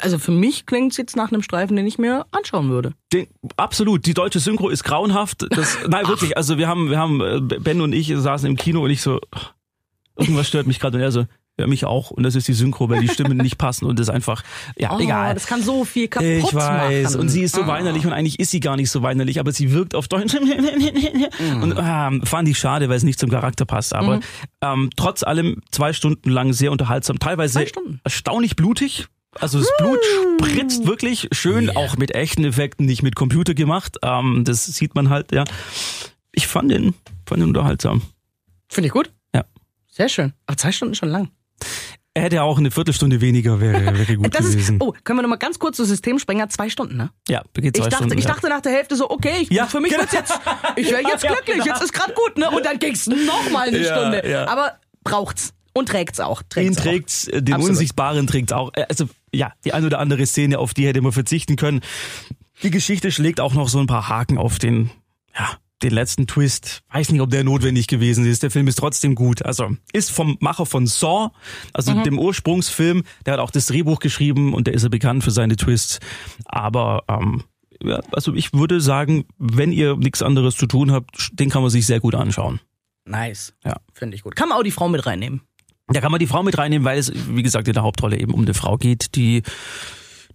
[0.00, 2.92] Also für mich klingt's jetzt nach einem Streifen, den ich mir anschauen würde.
[3.12, 5.46] Den, absolut, die deutsche Synchro ist grauenhaft.
[5.50, 8.82] Das, nein, wirklich, also wir haben, wir haben, äh, Ben und ich saßen im Kino
[8.82, 9.20] und ich so,
[10.16, 11.26] irgendwas stört mich gerade und er so,
[11.58, 12.10] ja, mich auch.
[12.10, 14.42] Und das ist die Synchro, weil die Stimmen nicht passen und das einfach,
[14.76, 15.34] ja, Oh, egal.
[15.34, 17.04] Das kann so viel kaputt Ich weiß.
[17.12, 17.20] machen.
[17.20, 17.66] Und sie ist so Ah.
[17.68, 20.34] weinerlich und eigentlich ist sie gar nicht so weinerlich, aber sie wirkt auf Deutsch.
[20.34, 23.94] und ähm, fand ich schade, weil es nicht zum Charakter passt.
[23.94, 24.20] Aber
[24.60, 27.64] ähm, trotz allem zwei Stunden lang sehr unterhaltsam, teilweise
[28.04, 29.06] erstaunlich blutig.
[29.38, 29.98] Also das Blut
[30.40, 33.98] spritzt wirklich schön, auch mit echten Effekten, nicht mit Computer gemacht.
[34.02, 35.44] Ähm, das sieht man halt, ja.
[36.32, 36.94] Ich fand den,
[37.26, 38.02] fand den unterhaltsam.
[38.68, 39.10] Finde ich gut.
[39.34, 39.44] Ja.
[39.90, 40.32] Sehr schön.
[40.46, 41.28] Ach, zwei Stunden schon lang.
[42.16, 44.76] Er hätte auch eine Viertelstunde weniger, wäre, wäre gut Das gewesen.
[44.76, 46.48] ist, oh, können wir noch mal ganz kurz zu Systemsprenger?
[46.48, 47.10] Zwei Stunden, ne?
[47.28, 48.18] ja, geht zwei Ich dachte, Stunden.
[48.18, 48.30] ich ja.
[48.32, 50.02] dachte nach der Hälfte so, okay, ich, Ja, für mich genau.
[50.04, 50.40] wird's jetzt,
[50.76, 51.66] ich wäre jetzt glücklich, genau.
[51.66, 52.50] jetzt ist gerade gut, ne?
[52.50, 54.28] Und dann ging's noch mal eine Ja, Stunde.
[54.30, 54.48] ja.
[54.48, 54.72] Aber
[55.04, 56.40] braucht's und trägt's auch.
[56.40, 56.82] Den Trägt's auch.
[56.84, 57.70] trägt's, äh, den Absolut.
[57.76, 58.70] Unsichtbaren trägt's auch.
[58.72, 61.82] Äh, Also ja, die ein oder andere Szene, auf die hätte man verzichten können.
[62.62, 64.88] Die Geschichte schlägt auch noch so ein paar Haken auf den,
[65.38, 66.82] ja, den letzten Twist.
[66.90, 68.42] Weiß nicht, ob der notwendig gewesen ist.
[68.42, 69.44] Der Film ist trotzdem gut.
[69.44, 71.30] Also ist vom Macher von Saw,
[71.74, 72.02] also Mhm.
[72.04, 73.02] dem Ursprungsfilm.
[73.26, 76.00] Der hat auch das Drehbuch geschrieben und der ist ja bekannt für seine Twists.
[76.46, 77.42] Aber ähm,
[77.82, 81.70] ja, also ich würde sagen, wenn ihr nichts anderes zu tun habt, den kann man
[81.70, 82.60] sich sehr gut anschauen.
[83.04, 83.52] Nice.
[83.64, 83.76] Ja.
[83.92, 84.34] Finde ich gut.
[84.34, 85.42] Kann man auch die Frau mit reinnehmen.
[85.88, 88.32] Da kann man die Frau mit reinnehmen, weil es, wie gesagt, in der Hauptrolle eben
[88.34, 89.42] um eine Frau geht, die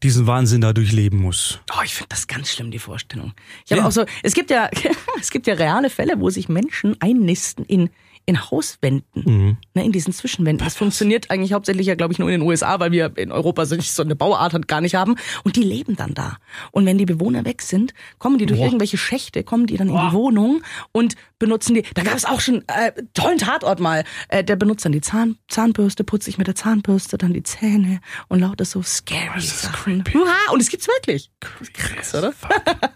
[0.04, 1.60] diesen Wahnsinn da durchleben muss.
[1.78, 3.34] Oh, ich finde das ganz schlimm, die Vorstellung.
[3.66, 3.88] Ich habe Ja.
[3.88, 4.70] auch so, es gibt ja,
[5.20, 7.90] es gibt ja reale Fälle, wo sich Menschen einnisten in,
[8.26, 10.64] in Hauswänden, ne, in diesen Zwischenwänden.
[10.64, 13.66] Das funktioniert eigentlich hauptsächlich ja, glaube ich, nur in den USA, weil wir in Europa
[13.66, 15.16] so nicht so eine Bauart hat, gar nicht haben.
[15.44, 16.38] Und die leben dann da.
[16.72, 18.68] Und wenn die Bewohner weg sind, kommen die durch Boah.
[18.68, 21.84] irgendwelche Schächte, kommen die dann in die Wohnung und benutzen die.
[21.94, 24.04] Da gab es auch schon äh, tollen Tatort mal.
[24.30, 28.00] Äh, der benutzt dann die Zahn, Zahnbürste, putzt sich mit der Zahnbürste dann die Zähne
[28.28, 30.04] und lauter so scary Sachen.
[30.14, 31.32] Huha, und es gibt's wirklich.
[31.74, 32.34] Krass, oder?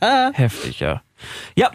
[0.33, 1.01] Heftig, ja.
[1.55, 1.71] Ja,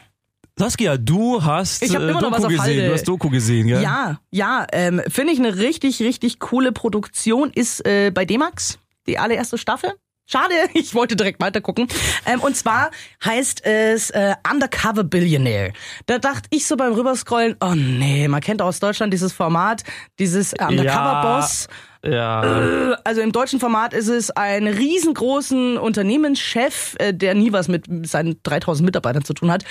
[0.61, 2.63] Saskia, du hast Ich hab äh, immer noch Doku was auf gesehen.
[2.63, 2.87] Halde.
[2.89, 3.83] Du hast Doku gesehen, gell?
[3.83, 7.51] Ja, ja, ähm, finde ich eine richtig, richtig coole Produktion.
[7.51, 9.95] Ist äh, bei D-Max die allererste Staffel.
[10.27, 11.89] Schade, ich wollte direkt weitergucken.
[12.27, 12.91] Ähm, und zwar
[13.25, 15.73] heißt es äh, Undercover Billionaire.
[16.05, 19.83] Da dachte ich so beim Rüberscrollen, oh nee, man kennt aus Deutschland dieses Format,
[20.19, 21.69] dieses äh, Undercover Boss.
[22.05, 27.87] Ja, Also im deutschen Format ist es ein riesengroßen Unternehmenschef, äh, der nie was mit
[28.07, 29.65] seinen 3000 Mitarbeitern zu tun hat.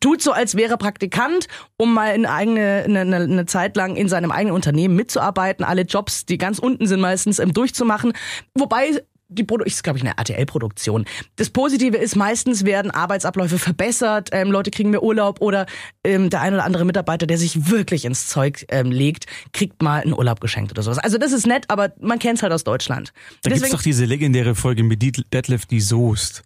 [0.00, 1.46] Tut so, als wäre Praktikant,
[1.76, 6.26] um mal in eigene, eine, eine, Zeit lang in seinem eigenen Unternehmen mitzuarbeiten, alle Jobs,
[6.26, 8.12] die ganz unten sind, meistens ähm, durchzumachen.
[8.54, 11.04] Wobei die Produ ist, glaube ich, eine RTL-Produktion.
[11.36, 15.66] Das Positive ist, meistens werden Arbeitsabläufe verbessert, ähm, Leute kriegen mehr Urlaub oder
[16.04, 20.02] ähm, der ein oder andere Mitarbeiter, der sich wirklich ins Zeug ähm, legt, kriegt mal
[20.02, 20.98] einen Urlaub geschenkt oder sowas.
[20.98, 23.12] Also das ist nett, aber man kennt's halt aus Deutschland.
[23.42, 26.44] da gibt's doch diese legendäre Folge mit Detlef die Soest.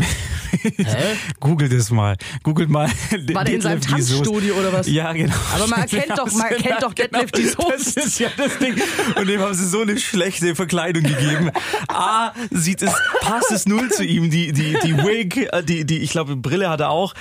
[1.40, 2.16] Google das mal.
[2.42, 2.90] Googelt mal.
[3.32, 3.80] War der in seinem.
[3.80, 4.86] Tanzstudio oder was?
[4.88, 5.34] Ja, genau.
[5.54, 7.96] Aber man erkennt doch- man erkennt doch Detlef die Soest.
[7.96, 8.74] Das ist ja das Ding.
[9.16, 11.50] Und dem haben sie so eine schlechte Verkleidung gegeben.
[11.88, 15.98] A, sieht es, passt es null zu ihm, die, die, die Wig, äh, die, die,
[15.98, 17.14] ich glaube, Brille hat er auch.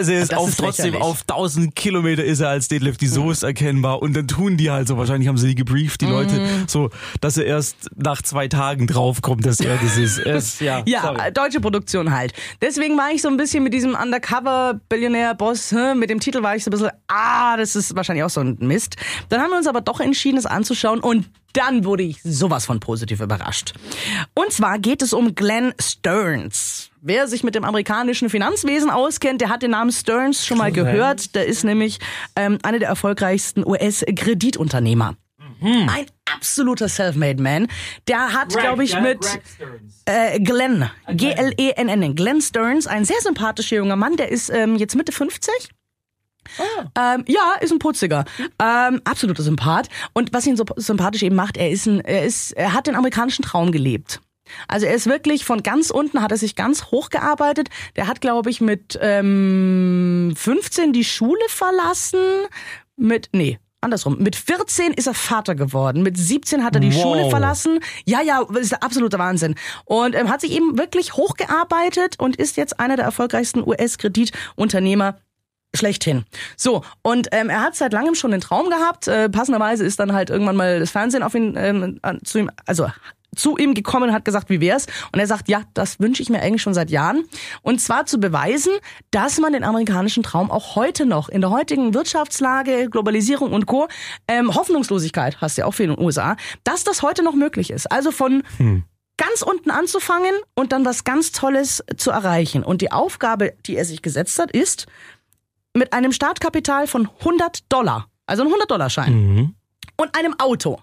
[0.00, 1.02] Also er ist auf ist trotzdem lächerlich.
[1.02, 4.88] auf 1000 Kilometer ist er als Detlef die Soest erkennbar und dann tun die halt
[4.88, 8.86] so, wahrscheinlich haben sie die gebrieft, die Leute, so, dass er erst nach zwei Tagen
[8.86, 10.18] draufkommt, dass er das ist.
[10.18, 11.20] Er ist ja, Ja, sorry.
[11.28, 12.32] äh, deutsche Produktion halt.
[12.60, 16.70] Deswegen war ich so ein bisschen mit diesem Undercover-Billionär-Boss, mit dem Titel war ich so
[16.70, 18.96] ein bisschen, ah, das ist wahrscheinlich auch so ein Mist.
[19.28, 22.78] Dann haben wir uns aber doch entschieden, es anzuschauen und dann wurde ich sowas von
[22.80, 23.74] positiv überrascht.
[24.34, 26.89] Und zwar geht es um Glenn Stearns.
[27.02, 31.34] Wer sich mit dem amerikanischen Finanzwesen auskennt, der hat den Namen Stearns schon mal gehört.
[31.34, 31.98] Der ist nämlich
[32.36, 35.16] ähm, einer der erfolgreichsten US-Kreditunternehmer.
[35.62, 37.68] Ein absoluter Self-Made Man.
[38.08, 39.40] Der hat, glaube ich, mit
[40.06, 45.12] äh, Glenn, G-L-E-N-N, Glenn Stearns, ein sehr sympathischer junger Mann, der ist ähm, jetzt Mitte
[45.12, 45.52] 50.
[46.96, 48.24] Ähm, ja, ist ein Putziger.
[48.58, 49.88] Ähm, absoluter Sympath.
[50.14, 52.96] Und was ihn so sympathisch eben macht, er ist ein, er ist, er hat den
[52.96, 54.20] amerikanischen Traum gelebt.
[54.68, 57.68] Also er ist wirklich von ganz unten, hat er sich ganz hochgearbeitet.
[57.96, 62.20] Der hat, glaube ich, mit ähm, 15 die Schule verlassen.
[62.96, 64.18] Mit, nee, andersrum.
[64.18, 66.02] Mit 14 ist er Vater geworden.
[66.02, 67.02] Mit 17 hat er die Wow.
[67.02, 67.80] Schule verlassen.
[68.04, 69.54] Ja, ja, das ist der absolute Wahnsinn.
[69.84, 75.16] Und ähm, hat sich eben wirklich hochgearbeitet und ist jetzt einer der erfolgreichsten US-Kreditunternehmer
[75.74, 76.24] schlechthin.
[76.56, 79.06] So, und ähm, er hat seit langem schon den Traum gehabt.
[79.08, 82.88] Äh, passenderweise ist dann halt irgendwann mal das Fernsehen auf ihn ähm, zu ihm, also
[83.36, 84.86] zu ihm gekommen und hat gesagt, wie wär's?
[85.12, 87.24] Und er sagt, ja, das wünsche ich mir eigentlich schon seit Jahren.
[87.62, 88.72] Und zwar zu beweisen,
[89.12, 93.86] dass man den amerikanischen Traum auch heute noch in der heutigen Wirtschaftslage, Globalisierung und Co.
[94.26, 97.70] Ähm, Hoffnungslosigkeit hast du ja auch viel in den USA, dass das heute noch möglich
[97.70, 97.90] ist.
[97.92, 98.42] Also von
[99.16, 102.62] ganz unten anzufangen und dann was ganz Tolles zu erreichen.
[102.64, 104.86] Und die Aufgabe, die er sich gesetzt hat, ist,
[105.76, 109.54] mit einem Startkapital von 100 Dollar, also ein 100-Dollar-Schein Mhm.
[109.98, 110.80] und einem Auto,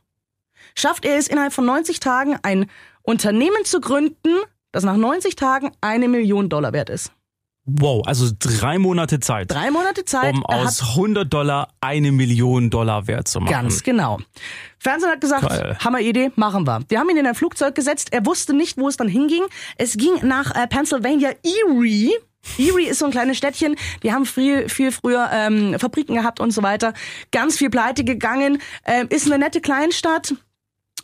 [0.77, 2.69] schafft er es innerhalb von 90 Tagen, ein
[3.01, 4.35] Unternehmen zu gründen,
[4.71, 7.11] das nach 90 Tagen eine Million Dollar wert ist.
[7.69, 10.33] Wow, also drei Monate Zeit, Drei Monate Zeit.
[10.33, 13.51] um aus 100 Dollar eine Million Dollar wert zu machen.
[13.51, 14.19] Ganz genau.
[14.79, 15.77] Fernsehen hat gesagt, Geil.
[15.83, 16.79] Hammeridee, machen wir.
[16.89, 18.13] Die haben ihn in ein Flugzeug gesetzt.
[18.13, 19.43] Er wusste nicht, wo es dann hinging.
[19.77, 22.11] Es ging nach äh, Pennsylvania Erie.
[22.57, 23.75] Erie ist so ein kleines Städtchen.
[24.01, 26.93] Die haben viel, viel früher ähm, Fabriken gehabt und so weiter.
[27.31, 28.61] Ganz viel pleite gegangen.
[28.85, 30.35] Ähm, ist eine nette Kleinstadt.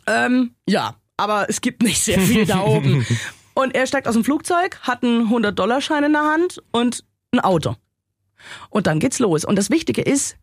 [0.06, 3.06] Ähm, ja, aber es gibt nicht sehr viel da oben.
[3.54, 7.76] Und er steigt aus dem Flugzeug, hat einen 100-Dollar-Schein in der Hand und ein Auto.
[8.68, 9.44] Und dann geht's los.
[9.44, 10.36] Und das Wichtige ist,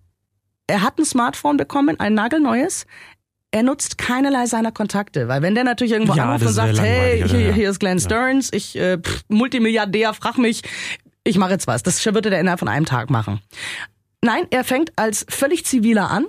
[0.68, 2.86] er hat ein Smartphone bekommen, ein nagelneues.
[3.52, 7.20] Er nutzt keinerlei seiner Kontakte, weil wenn der natürlich irgendwo Ja, anruft und sagt, hey,
[7.20, 10.62] langweilig, hier, hier ist Glenn Stearns, ich äh, pff, Multimilliardär, frag mich,
[11.26, 11.84] ich mache jetzt was.
[11.84, 13.42] Das würde der innerhalb von einem Tag machen.
[14.24, 16.28] Nein, er fängt als völlig ziviler an,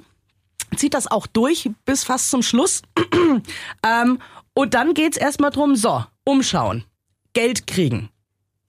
[0.77, 2.83] zieht das auch durch bis fast zum Schluss.
[3.87, 4.19] ähm,
[4.55, 6.85] und dann geht's erstmal drum, so, umschauen,
[7.33, 8.11] Geld kriegen.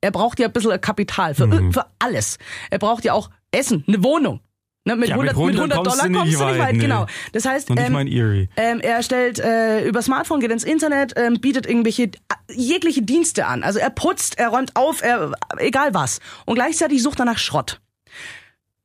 [0.02, 1.72] Er braucht ja ein bisschen Kapital für, Mhm.
[1.74, 2.38] für alles.
[2.70, 4.42] Er braucht ja auch Essen, eine Wohnung.
[4.86, 6.80] Ne, mit, Ja, mit 100, mit 100 100 Dollar kommst du kommst nicht weit, nee.
[6.80, 7.06] genau.
[7.32, 12.04] Das heißt, ähm, ähm, er stellt äh, über Smartphone, geht ins Internet, ähm, bietet irgendwelche
[12.04, 12.10] äh,
[12.54, 13.64] jegliche Dienste an.
[13.64, 16.20] Also er putzt, er räumt auf, er egal was.
[16.46, 17.80] Und gleichzeitig sucht er nach Schrott.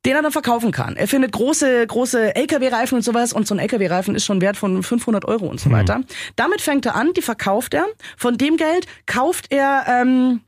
[0.05, 0.95] Den er dann verkaufen kann.
[0.95, 4.81] Er findet große, große LKW-Reifen und sowas und so ein LKW-Reifen ist schon wert von
[4.81, 6.01] 500 Euro und so weiter.
[6.37, 7.85] Damit fängt er an, die verkauft er.
[8.15, 10.41] Von dem Geld kauft er ähm,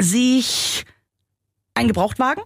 [0.00, 0.84] sich
[1.74, 2.42] einen Gebrauchtwagen,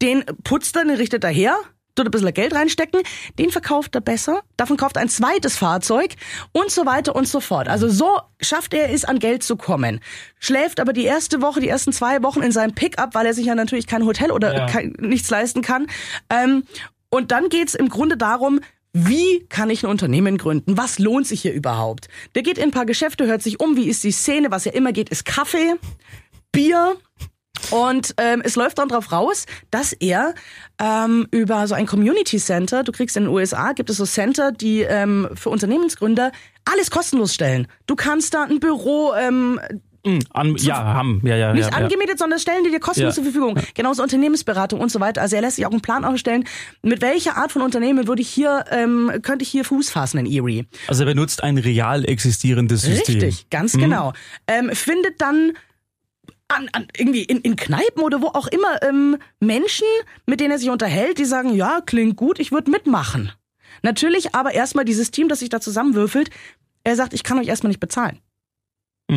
[0.00, 1.56] den putzt er, den richtet er her,
[1.94, 3.02] tut ein bisschen Geld reinstecken,
[3.38, 6.14] den verkauft er besser, davon kauft er ein zweites Fahrzeug
[6.52, 7.68] und so weiter und so fort.
[7.68, 10.00] Also so schafft er es, an Geld zu kommen.
[10.38, 13.46] Schläft aber die erste Woche, die ersten zwei Wochen in seinem Pickup, weil er sich
[13.46, 14.66] ja natürlich kein Hotel oder Ja.
[14.66, 15.86] kein, nichts leisten kann.
[16.30, 16.64] Ähm,
[17.10, 18.60] und dann geht's im Grunde darum,
[18.94, 20.76] wie kann ich ein Unternehmen gründen?
[20.76, 22.08] Was lohnt sich hier überhaupt?
[22.34, 24.50] Der geht in ein paar Geschäfte, hört sich um, wie ist die Szene?
[24.50, 25.74] Was ja immer geht, ist Kaffee,
[26.52, 26.96] Bier,
[27.70, 30.34] und ähm, es läuft dann drauf raus, dass er
[30.80, 34.52] ähm, über so ein Community Center, du kriegst in den USA, gibt es so Center,
[34.52, 36.32] die ähm, für Unternehmensgründer
[36.64, 37.66] alles kostenlos stellen.
[37.86, 39.60] Du kannst da ein Büro ähm,
[40.32, 41.20] An, ja, haben.
[41.24, 41.84] Ja, ja, nicht ja, ja.
[41.84, 43.22] angemietet, sondern stellen die dir kostenlos Ja.
[43.22, 43.56] zur Verfügung.
[43.74, 45.20] Genauso Unternehmensberatung und so weiter.
[45.22, 46.44] Also er lässt sich auch einen Plan aufstellen,
[46.82, 50.26] mit welcher Art von Unternehmen würde ich hier, ähm, könnte ich hier Fuß fassen in
[50.26, 50.66] Erie.
[50.88, 53.20] Also er benutzt ein real existierendes System.
[53.20, 54.12] Richtig, ganz genau.
[54.48, 55.52] Ähm, findet dann
[56.54, 59.86] an, an irgendwie in, in Kneipen oder wo auch immer ähm, Menschen,
[60.26, 63.32] mit denen er sich unterhält, die sagen, ja, klingt gut, ich würde mitmachen.
[63.82, 66.30] Natürlich aber erstmal dieses Team, das sich da zusammenwürfelt,
[66.84, 68.18] er sagt, ich kann euch erstmal nicht bezahlen.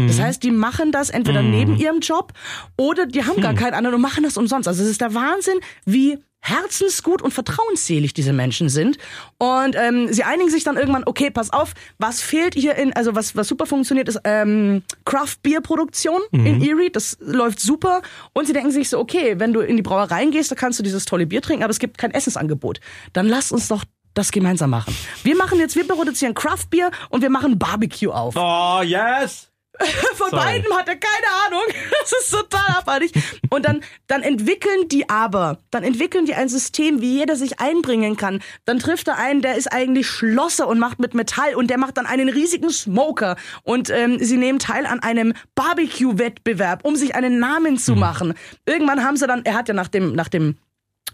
[0.04, 0.08] Mhm.
[0.08, 1.52] Das heißt, die machen das entweder Mhm.
[1.52, 2.34] neben ihrem Job
[2.78, 3.58] oder die haben gar Hm.
[3.58, 4.68] keinen anderen und machen das umsonst.
[4.68, 9.00] Also es ist der Wahnsinn, wie herzensgut und vertrauensselig diese Menschen sind.
[9.40, 13.16] Und ähm, sie einigen sich dann irgendwann, okay, pass auf, was fehlt hier in, also
[13.16, 16.46] was, was super funktioniert, ist ähm, Craft Beer Produktion Mhm.
[16.46, 16.92] in Erie.
[16.92, 18.04] Das läuft super.
[18.34, 20.84] Und sie denken sich so, okay, wenn du in die Brauereien gehst, da kannst du
[20.84, 22.80] dieses tolle Bier trinken, aber es gibt kein Essensangebot.
[23.14, 24.96] Dann lass uns doch das gemeinsam machen.
[25.24, 28.36] Wir machen jetzt, wir produzieren Craft Beer und wir machen Barbecue auf.
[28.38, 29.50] Oh, yes!
[30.16, 30.44] Von Sorry.
[30.44, 31.64] beiden hat er keine Ahnung.
[32.06, 33.12] Das ist total abartig.
[33.50, 38.16] Und dann, dann entwickeln die aber, dann entwickeln die ein System, wie jeder sich einbringen
[38.16, 38.44] kann.
[38.66, 41.98] Dann trifft er einen, der ist eigentlich Schlosser und macht mit Metall und der macht
[41.98, 43.38] dann einen riesigen Smoker.
[43.64, 48.36] Und ähm, sie nehmen teil an einem Barbecue-Wettbewerb, um sich einen Namen zu machen.
[48.68, 50.58] Irgendwann haben sie dann, er hat ja nach dem, nach dem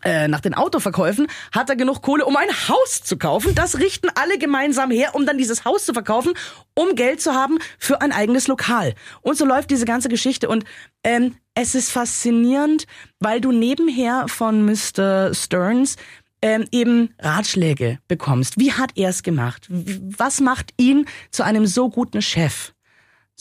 [0.04, 3.54] äh, nach den Autoverkäufen hat er genug Kohle, um ein Haus zu kaufen.
[3.56, 6.34] Das richten alle gemeinsam her, um dann dieses Haus zu verkaufen,
[6.74, 8.96] um Geld zu haben für ein eigenes Lokal.
[9.22, 10.50] Und so läuft diese ganze Geschichte.
[10.50, 10.64] Und
[11.04, 12.88] ähm, es ist faszinierend,
[13.20, 15.34] weil du nebenher von Mr.
[15.34, 15.98] Stearns
[16.42, 18.58] ähm, eben Ratschläge bekommst.
[18.58, 19.68] Wie hat er es gemacht?
[19.70, 22.74] Was macht ihn zu einem so guten Chef?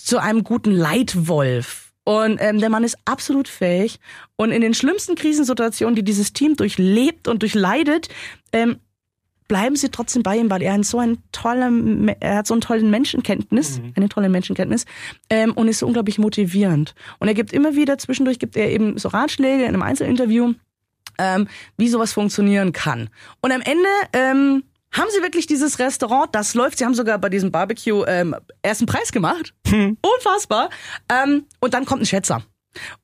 [0.04, 1.89] zu einem guten Leitwolf.
[2.10, 4.00] Und ähm, der Mann ist absolut fähig.
[4.34, 8.08] Und in den schlimmsten Krisensituationen, die dieses Team durchlebt und durchleidet,
[8.52, 8.80] ähm,
[9.46, 12.62] bleiben sie trotzdem bei ihm, weil er so ein toller, Me- er hat so einen
[12.62, 14.86] tollen Menschenkenntnis, eine tolle Menschenkenntnis
[15.28, 16.94] ähm, und ist so unglaublich motivierend.
[17.20, 20.54] Und er gibt immer wieder zwischendurch gibt er eben so Ratschläge in einem Einzelinterview,
[21.18, 21.46] ähm,
[21.76, 23.08] wie sowas funktionieren kann.
[23.40, 27.28] Und am Ende ähm, haben sie wirklich dieses Restaurant, das läuft, sie haben sogar bei
[27.28, 29.54] diesem Barbecue ähm, ersten Preis gemacht.
[29.66, 30.70] Unfassbar.
[31.08, 32.42] Ähm, und dann kommt ein Schätzer.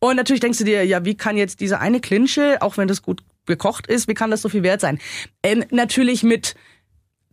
[0.01, 3.03] Und natürlich denkst du dir, ja, wie kann jetzt diese eine Klinsche, auch wenn das
[3.03, 4.99] gut gekocht ist, wie kann das so viel wert sein?
[5.43, 6.55] Ähm, natürlich mit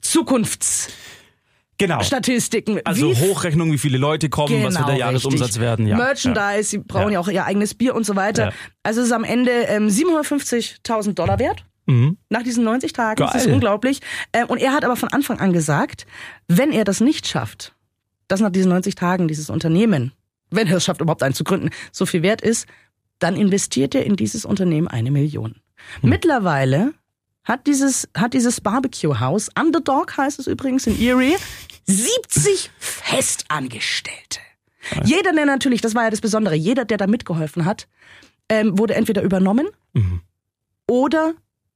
[0.02, 2.76] Zukunftsstatistiken.
[2.76, 2.82] Genau.
[2.86, 5.62] Also Wie Hochrechnung, wie viele Leute kommen, was wird der Genau, Jahresumsatz richtig.
[5.62, 5.88] werden.
[5.88, 5.98] Ja.
[5.98, 7.14] Merchandise, sie brauchen ja.
[7.14, 7.20] Ja.
[7.20, 8.48] auch ihr eigenes Bier und so weiter.
[8.48, 8.52] Ja.
[8.84, 11.66] Also es ist am Ende ähm, 750.000 Dollar wert.
[11.86, 12.18] Mhm.
[12.30, 13.18] Nach diesen 90 Tagen.
[13.24, 13.54] Das ist Geil.
[13.54, 14.00] unglaublich.
[14.32, 16.06] Ähm, und er hat aber von Anfang an gesagt,
[16.48, 17.76] wenn er das nicht schafft,
[18.28, 20.14] dass nach diesen 90 Tagen dieses Unternehmen,
[20.50, 22.68] wenn er es schafft, überhaupt einen zu gründen, so viel wert ist,
[23.20, 25.56] dann investiert er in dieses Unternehmen eine Million.
[26.02, 26.10] Hm.
[26.10, 26.94] Mittlerweile
[27.44, 31.36] hat dieses, hat dieses Barbecue-Haus, Underdog heißt es übrigens in Erie,
[31.86, 34.40] 70 Festangestellte.
[35.06, 37.88] Jeder, der natürlich, das war ja das Besondere, jeder, der da mitgeholfen hat,
[38.50, 40.22] ähm, wurde entweder übernommen Mhm.
[40.90, 41.34] oder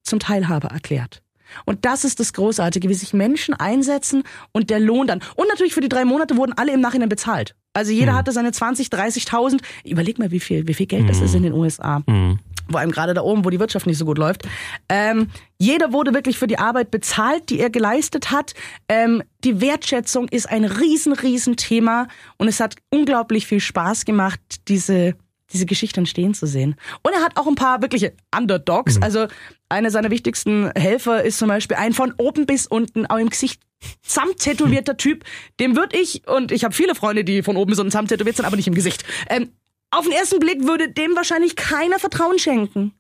[0.07, 1.21] zum Teilhaber erklärt.
[1.65, 5.21] Und das ist das Großartige, wie sich Menschen einsetzen und der Lohn dann.
[5.35, 7.55] Und natürlich für die drei Monate wurden alle im Nachhinein bezahlt.
[7.73, 9.61] Also jeder hatte seine 20, 30.000.
[9.85, 12.01] Überleg mal, wie viel, wie viel Geld das ist in den USA.
[12.07, 12.39] Mhm.
[12.69, 14.47] Vor allem gerade da oben, wo die Wirtschaft nicht so gut läuft.
[14.89, 18.55] Ähm, jeder wurde wirklich für die Arbeit bezahlt, die er geleistet hat.
[18.89, 22.07] Ähm, die Wertschätzung ist ein riesen, riesen Thema.
[22.37, 25.15] Und es hat unglaublich viel Spaß gemacht, diese
[25.53, 26.75] diese Geschichte entstehen zu sehen.
[27.03, 29.01] Und er hat auch ein paar wirkliche Underdogs.
[29.01, 29.27] Also
[29.69, 33.62] einer seiner wichtigsten Helfer ist zum Beispiel ein von oben bis unten auch im Gesicht
[34.01, 35.23] samt tätowierter Typ.
[35.60, 38.36] Dem würde ich, und ich habe viele Freunde, die von oben bis unten samt tätowiert
[38.36, 39.05] sind, aber nicht im Gesicht.
[39.29, 39.51] Ähm,
[39.91, 42.93] auf den ersten Blick würde dem wahrscheinlich keiner Vertrauen schenken.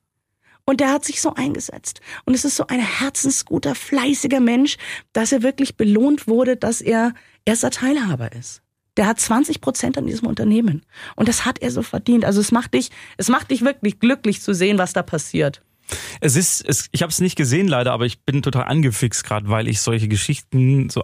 [0.65, 2.01] Und der hat sich so eingesetzt.
[2.25, 4.77] Und es ist so ein herzensguter, fleißiger Mensch,
[5.13, 7.13] dass er wirklich belohnt wurde, dass er
[7.45, 8.61] erster Teilhaber ist.
[8.97, 10.83] Der hat 20 Prozent an diesem Unternehmen.
[11.15, 12.25] Und das hat er so verdient.
[12.25, 15.61] Also es macht dich, es macht dich wirklich glücklich zu sehen, was da passiert.
[16.19, 19.47] Es ist, es, ich habe es nicht gesehen leider, aber ich bin total angefixt gerade,
[19.47, 21.03] weil ich solche Geschichten so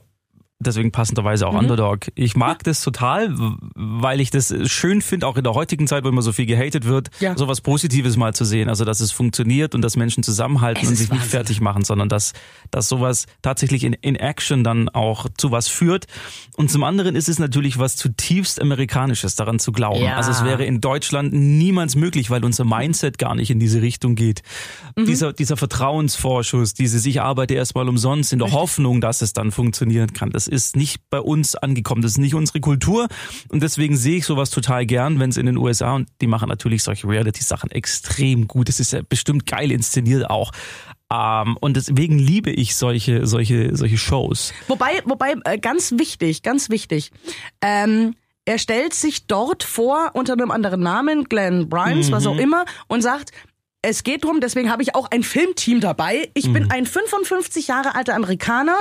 [0.67, 1.51] deswegen passenderweise Mhm.
[1.51, 1.99] auch Underdog.
[2.15, 3.33] Ich mag das total,
[3.75, 6.85] weil ich das schön finde, auch in der heutigen Zeit, wo immer so viel gehatet
[6.85, 7.37] wird, Ja.
[7.37, 8.69] sowas Positives mal zu sehen.
[8.69, 11.29] Also, dass es funktioniert und dass Menschen zusammenhalten Es und sich nicht Wahnsinn.
[11.29, 12.33] fertig machen, sondern dass,
[12.71, 16.05] dass sowas tatsächlich in, in Action dann auch zu was führt.
[16.57, 20.01] Und zum anderen ist es natürlich was zutiefst Amerikanisches, daran zu glauben.
[20.03, 20.15] Ja.
[20.17, 24.15] Also, es wäre in Deutschland niemals möglich, weil unser Mindset gar nicht in diese Richtung
[24.15, 24.41] geht.
[24.95, 25.05] Mhm.
[25.05, 30.13] Dieser, dieser Vertrauensvorschuss, dieses Ich arbeite erstmal umsonst in der Hoffnung, dass es dann funktionieren
[30.13, 32.01] kann, das ist nicht bei uns angekommen.
[32.01, 33.07] Das ist nicht unsere Kultur.
[33.49, 36.49] Und deswegen sehe ich sowas total gern, wenn es in den USA, und die machen
[36.49, 38.69] natürlich solche Reality-Sachen extrem gut.
[38.69, 40.51] Das ist ja bestimmt geil inszeniert auch.
[41.11, 44.53] Ähm, und deswegen liebe ich solche, solche, solche Shows.
[44.67, 47.11] Wobei, wobei, äh, ganz wichtig, ganz wichtig.
[47.61, 52.65] Ähm, er stellt sich dort vor unter einem anderen Namen, Glenn Grimes, was auch immer,
[52.87, 53.31] und sagt,
[53.81, 56.29] es geht drum, deswegen habe ich auch ein Filmteam dabei.
[56.33, 58.77] Ich bin ein 55 Jahre alter Amerikaner,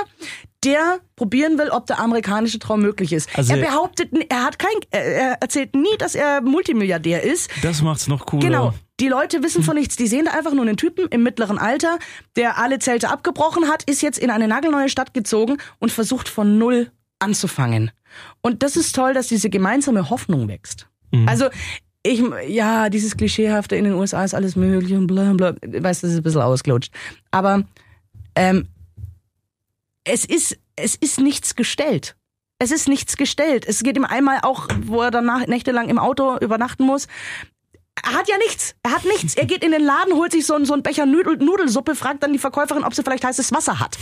[0.63, 3.29] der probieren will, ob der amerikanische Traum möglich ist.
[3.37, 7.49] Also- er behauptet, er hat kein, er erzählt nie, dass er Multimilliardär ist.
[7.61, 8.41] Das macht's noch cooler.
[8.47, 8.73] Genau.
[8.99, 9.95] Die Leute wissen von nichts.
[9.95, 11.97] Die sehen da einfach nur einen Typen im mittleren Alter,
[12.35, 16.57] der alle Zelte abgebrochen hat, ist jetzt in eine nagelneue Stadt gezogen und versucht von
[16.57, 17.91] Null anzufangen.
[18.41, 20.87] Und das ist toll, dass diese gemeinsame Hoffnung wächst.
[21.25, 21.49] Also,
[22.03, 25.55] ich, ja, dieses Klischeehafte in den USA ist alles möglich und bla bla.
[25.61, 26.91] Ich weiß, das ist ein bisschen ausgelutscht.
[27.31, 27.63] Aber
[28.35, 28.67] ähm,
[30.03, 32.15] es ist, es ist nichts gestellt.
[32.59, 33.65] Es ist nichts gestellt.
[33.67, 37.07] Es geht ihm einmal auch, wo er danach nächtelang im Auto übernachten muss.
[38.05, 38.73] Er hat ja nichts.
[38.83, 39.35] Er hat nichts.
[39.35, 42.23] Er geht in den Laden, holt sich so, einen- so einen Becher Nudel, Nudelsuppe, fragt
[42.23, 43.97] dann die Verkäuferin, ob sie vielleicht heißes Wasser hat.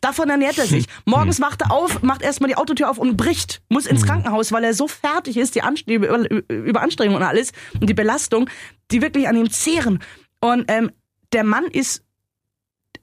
[0.00, 0.86] Davon ernährt er sich.
[1.04, 3.62] Morgens wacht er auf, macht erstmal die Autotür auf und bricht.
[3.68, 7.52] Muss ins Krankenhaus, weil er so fertig ist, die, Anst die Über Überanstrengung und alles
[7.80, 8.50] und die Belastung,
[8.90, 10.02] die wirklich an ihm zehren.
[10.40, 10.90] Und ähm,
[11.32, 12.02] der Mann ist,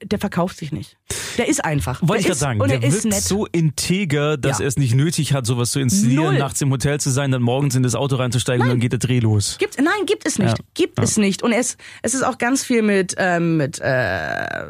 [0.02, 0.98] der verkauft sich nicht.
[1.38, 2.00] Der ist einfach.
[2.02, 3.22] Wollte ich gerade sagen, Und der er ist wirkt nett.
[3.22, 4.64] so integer, dass Ja.
[4.64, 6.38] er es nicht nötig hat, sowas zu inszenieren, Null.
[6.38, 8.98] nachts im Hotel zu sein, dann morgens in das Auto reinzusteigen und dann geht der
[8.98, 9.56] Dreh los.
[9.58, 10.58] Gibt, nein, gibt es nicht.
[10.58, 10.64] Ja.
[10.74, 11.42] Gibt es nicht.
[11.42, 14.66] Und es, es ist auch ganz viel mit, ähm, mit äh,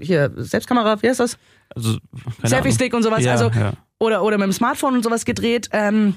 [0.00, 1.38] hier, Selbstkamera, wie heißt das?
[1.74, 1.98] Also,
[2.44, 3.24] Selfie-Stick und sowas.
[3.24, 3.72] Ja, also, ja.
[3.98, 5.68] oder, oder mit dem Smartphone und sowas gedreht.
[5.72, 6.14] Ähm,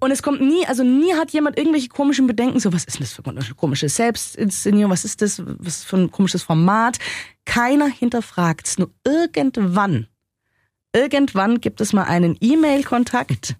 [0.00, 3.04] und es kommt nie, also nie hat jemand irgendwelche komischen Bedenken, so was ist denn
[3.04, 6.98] das für eine komische Selbstinszenierung, was ist das, was für ein komisches Format.
[7.44, 10.06] Keiner hinterfragt's, nur irgendwann,
[10.94, 13.56] irgendwann gibt es mal einen E-Mail-Kontakt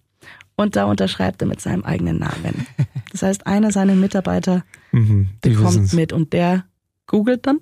[0.56, 2.66] und da unterschreibt er mit seinem eigenen Namen.
[3.10, 5.92] Das heißt, einer seiner Mitarbeiter Mhm, bekommt wissen's.
[5.92, 6.64] mit und der
[7.06, 7.60] googelt dann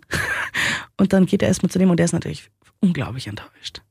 [0.98, 2.50] und dann geht er erstmal zu dem und der ist natürlich
[2.80, 3.82] unglaublich enttäuscht.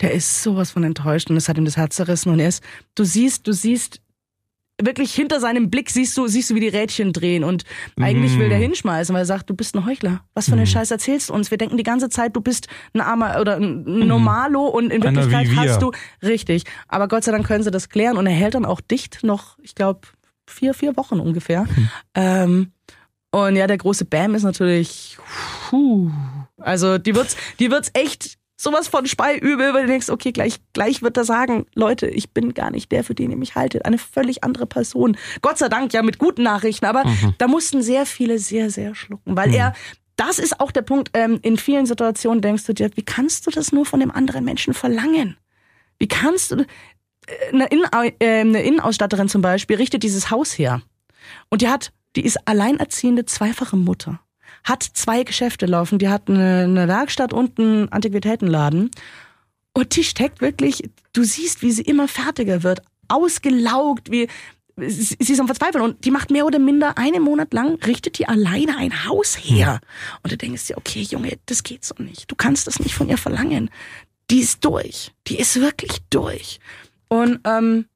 [0.00, 2.62] Der ist sowas von enttäuscht und es hat ihm das Herz zerrissen und er ist,
[2.94, 4.00] du siehst, du siehst
[4.82, 7.64] wirklich hinter seinem Blick siehst du, siehst du, wie die Rädchen drehen und
[8.00, 8.38] eigentlich Mm.
[8.40, 10.22] will der hinschmeißen, weil er sagt, du bist ein Heuchler.
[10.34, 11.50] Was für einen Scheiß erzählst du uns?
[11.50, 15.04] Wir denken die ganze Zeit, du bist ein armer oder ein Normalo und in Mm.
[15.04, 16.64] Wirklichkeit hast du richtig.
[16.88, 19.58] Aber Gott sei Dank können sie das klären und er hält dann auch dicht noch,
[19.62, 20.00] ich glaube,
[20.46, 21.66] vier, vier Wochen ungefähr.
[21.66, 21.88] Hm.
[22.16, 22.72] Ähm,
[23.30, 25.18] und ja, der große Bam ist natürlich,
[25.70, 26.10] puh,
[26.58, 31.02] also die wird's, die wird's echt sowas von speiübel, weil du denkst, okay, gleich, gleich
[31.02, 33.98] wird er sagen, Leute, ich bin gar nicht der, für den ihr mich haltet, eine
[33.98, 35.16] völlig andere Person.
[35.42, 37.04] Gott sei Dank ja mit guten Nachrichten, aber
[37.38, 39.74] da mussten sehr viele sehr, sehr schlucken, weil er
[40.16, 43.50] das ist auch der Punkt, ähm, in vielen Situationen denkst du dir, wie kannst du
[43.50, 45.36] das nur von dem anderen Menschen verlangen?
[45.98, 46.64] Wie kannst du,
[47.52, 50.82] eine, Innen, äh, eine Innenausstatterin zum Beispiel richtet dieses Haus her.
[51.50, 54.20] Und die hat, die ist alleinerziehende zweifache Mutter.
[54.64, 55.98] Hat zwei Geschäfte laufen.
[55.98, 58.90] Die hat eine, eine Werkstatt und einen Antiquitätenladen.
[59.74, 62.80] Und die steckt wirklich, du siehst, wie sie immer fertiger wird.
[63.08, 64.28] Ausgelaugt, wie,
[64.76, 68.26] sie ist am Verzweifeln und die macht mehr oder minder einen Monat lang, richtet die
[68.26, 69.80] alleine ein Haus her.
[70.22, 72.30] Und du denkst dir, okay, Junge, das geht so nicht.
[72.30, 73.70] Du kannst das nicht von ihr verlangen.
[74.30, 75.12] Die ist durch.
[75.26, 76.60] Die ist wirklich durch.
[77.08, 77.86] Und ähm,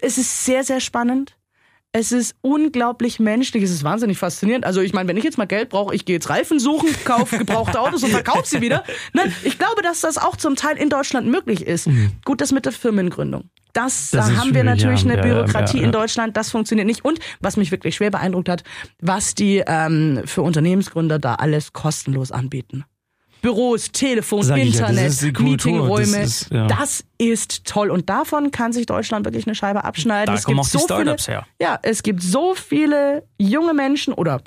[0.00, 1.37] es ist sehr, sehr spannend.
[1.98, 4.64] Es ist unglaublich menschlich, es ist wahnsinnig faszinierend.
[4.64, 7.38] Also ich meine, wenn ich jetzt mal Geld brauche, ich gehe jetzt Reifen suchen, kaufe
[7.38, 8.84] gebrauchte Autos und verkaufe sie wieder.
[9.14, 11.90] Nein, ich glaube, dass das auch zum Teil in Deutschland möglich ist.
[12.24, 13.50] Gut, das mit der Firmengründung.
[13.72, 15.10] Das, Das da haben wir natürlich ja.
[15.10, 15.86] eine Bürokratie ja, ja.
[15.86, 17.04] in Deutschland, das funktioniert nicht.
[17.04, 18.62] Und was mich wirklich schwer beeindruckt hat,
[19.00, 22.84] was die ähm, für Unternehmensgründer da alles kostenlos anbieten.
[23.42, 26.06] Büros, Telefon, Sag ja, Internet, die Kultur, Meetingräume.
[26.06, 26.66] das ist, ja.
[26.66, 27.90] das ist toll.
[27.90, 30.26] Und davon kann sich Deutschland wirklich eine Scheibe abschneiden.
[30.34, 31.46] Da es kommen gibt auch die so Startups viele, her.
[31.60, 34.40] Ja, es gibt so viele junge Menschen oder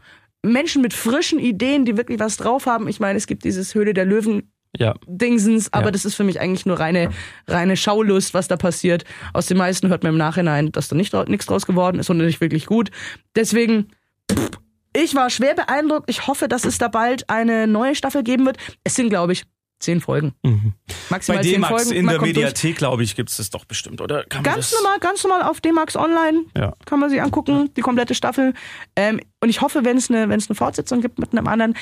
[0.44, 2.88] Menschen mit frischen Ideen, die wirklich was drauf haben.
[2.88, 4.96] Ich meine, es gibt dieses Höhle der Löwen Ja.
[5.06, 5.92] Dingsens, aber Ja.
[5.92, 7.12] das ist für mich eigentlich nur reine,
[7.48, 9.04] reine Schaulust, was da passiert.
[9.34, 12.18] Aus den meisten hört man im Nachhinein, dass da nicht nichts draus geworden ist und
[12.18, 12.90] nicht wirklich gut.
[13.36, 13.90] Deswegen,
[14.32, 14.50] pff,
[14.96, 16.10] ich war schwer beeindruckt.
[16.10, 18.58] Ich hoffe, dass es da bald eine neue Staffel geben wird.
[18.84, 19.44] Es sind, glaube ich,
[19.80, 20.34] zehn Folgen.
[20.44, 20.74] Mhm.
[21.10, 21.92] Maximal Bei zehn D-Max Folgen.
[22.00, 22.22] in Man der.
[22.22, 24.24] Mediathek, glaube ich, gibt's das doch bestimmt, oder?
[24.26, 26.74] Kann man Ganz normal, ganz normal auf D-Max Online Ja.
[26.86, 28.54] kann man sich angucken, die komplette Staffel.
[28.96, 31.76] Ähm, und ich hoffe, wenn es eine, wenn es eine Fortsetzung gibt mit einem anderen.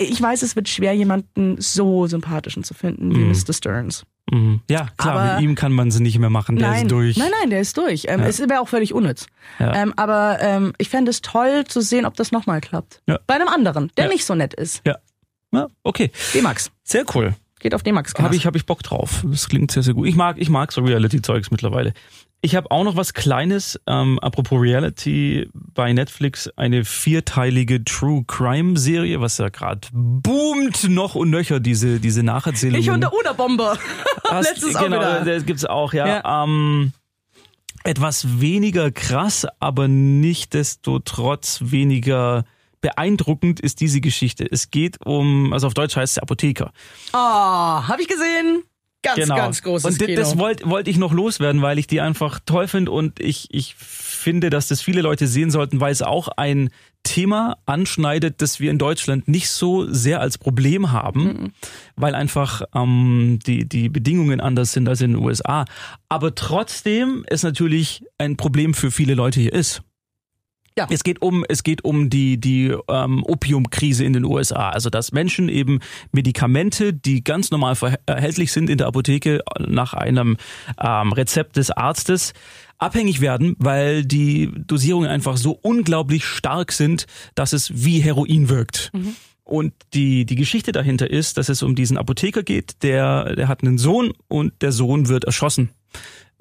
[0.00, 3.30] Ich weiß, es wird schwer, jemanden so sympathischen zu finden wie Mhm.
[3.32, 3.52] Mr.
[3.52, 4.04] Stearns.
[4.30, 4.60] Mhm.
[4.70, 7.16] Ja, klar, Aber- mit ihm kann man sie nicht mehr machen, der nein, ist durch.
[7.16, 8.04] nein, nein, der ist durch.
[8.08, 8.26] Ähm, Ja.
[8.26, 9.26] Es wäre auch völlig unnütz.
[9.58, 9.74] Ja.
[9.74, 13.00] Ähm, aber ähm, ich fände es toll zu sehen, ob das nochmal klappt.
[13.06, 13.18] Ja.
[13.26, 14.82] Bei einem anderen, der nicht so nett ist.
[14.86, 14.96] Ja.
[15.52, 16.12] ja, okay.
[16.34, 16.70] D-Max.
[16.84, 17.34] Sehr cool.
[17.58, 18.14] Geht auf D-Max.
[18.14, 19.24] Habe ich, hab ich Bock drauf.
[19.28, 20.06] Das klingt sehr, sehr gut.
[20.06, 21.92] Ich mag, ich mag so Reality-Zeugs mittlerweile.
[22.40, 28.78] Ich habe auch noch was Kleines, ähm, apropos Reality, bei Netflix eine vierteilige True Crime
[28.78, 32.80] Serie, was ja gerade boomt noch und nöcher, diese, diese Nacherzählungen.
[32.80, 33.76] Ich und der Una-Bomber.
[34.30, 35.24] Hast- Letztes auch genau, wieder.
[35.24, 36.44] das gibt's auch, ja.
[36.44, 36.92] Ähm,
[37.82, 42.44] etwas weniger krass, aber nichtdestotrotz weniger
[42.80, 44.46] beeindruckend ist diese Geschichte.
[44.48, 46.72] Es geht um, also auf Deutsch heißt es Apotheker.
[47.12, 48.62] Oh, habe ich gesehen.
[49.02, 49.36] Ganz, Genau.
[49.36, 50.20] ganz großes Und Kino.
[50.20, 53.74] das wollte wollt ich noch loswerden, weil ich die einfach toll finde und ich, ich
[53.76, 56.70] finde, dass das viele Leute sehen sollten, weil es auch ein
[57.04, 61.52] Thema anschneidet, das wir in Deutschland nicht so sehr als Problem haben, Mhm.
[61.94, 65.64] weil einfach ähm, die, die Bedingungen anders sind als in den USA.
[66.08, 69.82] Aber trotzdem es natürlich ein Problem für viele Leute hier ist.
[70.78, 70.86] Ja.
[70.88, 74.70] Es geht um, es geht um die, die ähm, Opiumkrise in den USA.
[74.70, 75.80] Also, dass Menschen eben
[76.12, 77.76] Medikamente, die ganz normal
[78.06, 80.36] erhältlich sind in der Apotheke nach einem
[80.80, 82.32] ähm, Rezept des Arztes,
[82.78, 88.92] abhängig werden, weil die Dosierungen einfach so unglaublich stark sind, dass es wie Heroin wirkt.
[89.42, 93.64] Und die, die Geschichte dahinter ist, dass es um diesen Apotheker geht, der, der hat
[93.64, 95.70] einen Sohn und der Sohn wird erschossen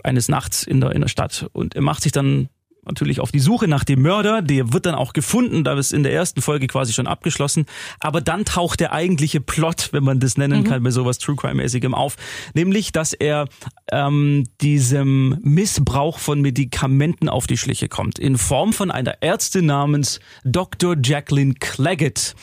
[0.03, 1.49] eines Nachts in der, in der Stadt.
[1.53, 2.49] Und er macht sich dann
[2.87, 4.41] natürlich auf die Suche nach dem Mörder.
[4.41, 7.65] Der wird dann auch gefunden, da ist in der ersten Folge quasi schon abgeschlossen.
[7.99, 11.93] Aber dann taucht der eigentliche Plot, wenn man das nennen kann, bei sowas True Crime-mäßigem
[11.93, 12.15] auf.
[12.53, 13.47] Nämlich, dass er
[13.91, 18.19] ähm, diesem Missbrauch von Medikamenten auf die Schliche kommt.
[18.19, 20.95] In Form von einer Ärztin namens Dr.
[21.01, 22.35] Jacqueline Claggett.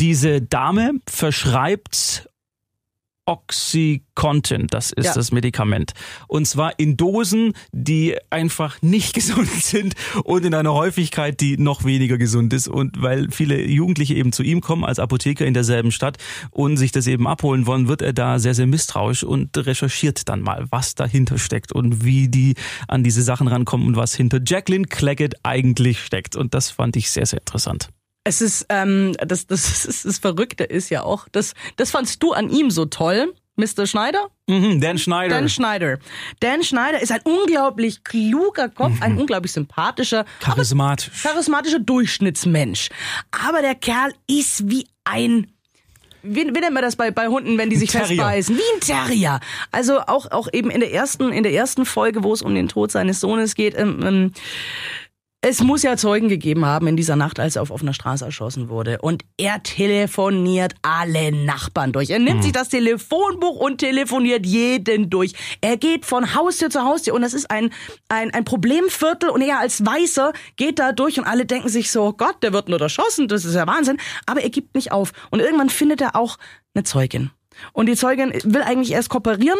[0.00, 2.28] Diese Dame verschreibt
[3.26, 5.14] Oxycontin, das ist Ja.
[5.14, 5.92] das Medikament.
[6.28, 11.84] Und zwar in Dosen, die einfach nicht gesund sind und in einer Häufigkeit, die noch
[11.84, 12.68] weniger gesund ist.
[12.68, 16.18] Und weil viele Jugendliche eben zu ihm kommen als Apotheker in derselben Stadt
[16.50, 20.40] und sich das eben abholen wollen, wird er da sehr, sehr misstrauisch und recherchiert dann
[20.40, 22.54] mal, was dahinter steckt und wie die
[22.88, 26.36] an diese Sachen rankommen und was hinter Jacqueline Claggett eigentlich steckt.
[26.36, 27.88] Und das fand ich sehr, sehr interessant.
[28.26, 32.32] Es ist, ähm, das, das, das, das Verrückte ist ja auch, das, das fandst du
[32.32, 33.86] an ihm so toll, Mr.
[33.86, 34.26] Schneider?
[34.48, 35.34] Mhm, Dan Schneider.
[35.34, 35.98] Dan Schneider.
[36.40, 41.22] Dan Schneider ist ein unglaublich kluger Kopf, ein unglaublich sympathischer, Charismatisch.
[41.22, 42.90] charismatischer Durchschnittsmensch.
[43.30, 45.52] Aber der Kerl ist wie ein
[46.28, 48.08] wie, wie nennt man das bei, bei Hunden, wenn die sich Terrier.
[48.08, 48.56] festbeißen?
[48.56, 49.38] Wie ein Terrier.
[49.70, 52.66] Also auch, auch eben in der ersten, in der ersten Folge, wo es um den
[52.66, 54.32] Tod seines Sohnes geht, ähm, ähm,
[55.48, 58.68] es muss ja Zeugen gegeben haben in dieser Nacht, als er auf offener Straße erschossen
[58.68, 58.98] wurde.
[59.00, 62.10] Und er telefoniert alle Nachbarn durch.
[62.10, 65.34] Er nimmt sich das Telefonbuch und telefoniert jeden durch.
[65.60, 67.70] Er geht von Haustür zu Haustür und das ist ein,
[68.08, 72.12] ein, ein Problemviertel und er als Weißer geht da durch und alle denken sich so,
[72.12, 73.98] Gott, der wird nur erschossen, das ist ja Wahnsinn.
[74.26, 75.12] Aber er gibt nicht auf.
[75.30, 76.38] Und irgendwann findet er auch
[76.74, 77.30] eine Zeugin.
[77.72, 79.58] Und die Zeugin will eigentlich erst kooperieren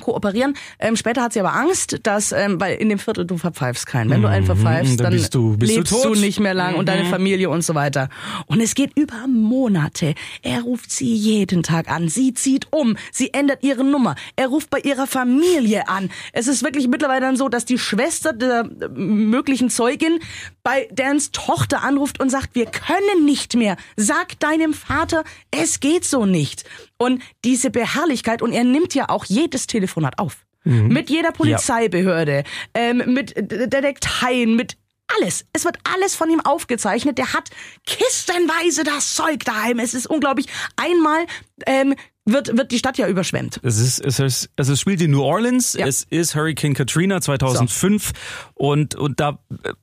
[0.00, 0.54] kooperieren.
[0.78, 4.10] Ähm, später hat sie aber Angst, dass, ähm, weil in dem Viertel du verpfeifst keinen.
[4.10, 6.14] Wenn du einen verpfeifst, Mhm, dann dann, bist du- bist du lebst tot.
[6.14, 6.20] Mhm.
[6.20, 8.08] nicht mehr lang und deine Familie und so weiter.
[8.46, 10.14] Und es geht über Monate.
[10.42, 12.08] Er ruft sie jeden Tag an.
[12.08, 12.96] Sie zieht um.
[13.12, 14.14] Sie ändert ihre Nummer.
[14.36, 16.10] Er ruft bei ihrer Familie an.
[16.32, 20.18] Es ist wirklich mittlerweile dann so, dass die Schwester der äh, möglichen Zeugin
[20.62, 23.76] bei Dans Tochter anruft und sagt, wir können nicht mehr.
[23.96, 26.64] Sag deinem Vater, es geht so nicht.
[26.98, 30.46] Und diese Beharrlichkeit, und er nimmt ja auch jedes Telefonat auf.
[30.62, 34.76] Mit jeder Polizeibehörde, ähm, mit Detekteien, mit
[35.18, 35.46] alles.
[35.54, 37.18] Es wird alles von ihm aufgezeichnet.
[37.18, 37.48] Der hat
[37.86, 39.78] kistenweise das Zeug daheim.
[39.78, 40.46] Es ist unglaublich.
[40.76, 41.26] Einmal
[41.66, 41.94] ähm,
[42.26, 43.60] wird, wird die Stadt ja überschwemmt.
[43.62, 45.72] Es ist, es ist, also es spielt in New Orleans.
[45.72, 45.86] Ja.
[45.86, 48.12] Es ist Hurricane Katrina 2005
[48.54, 49.38] und und da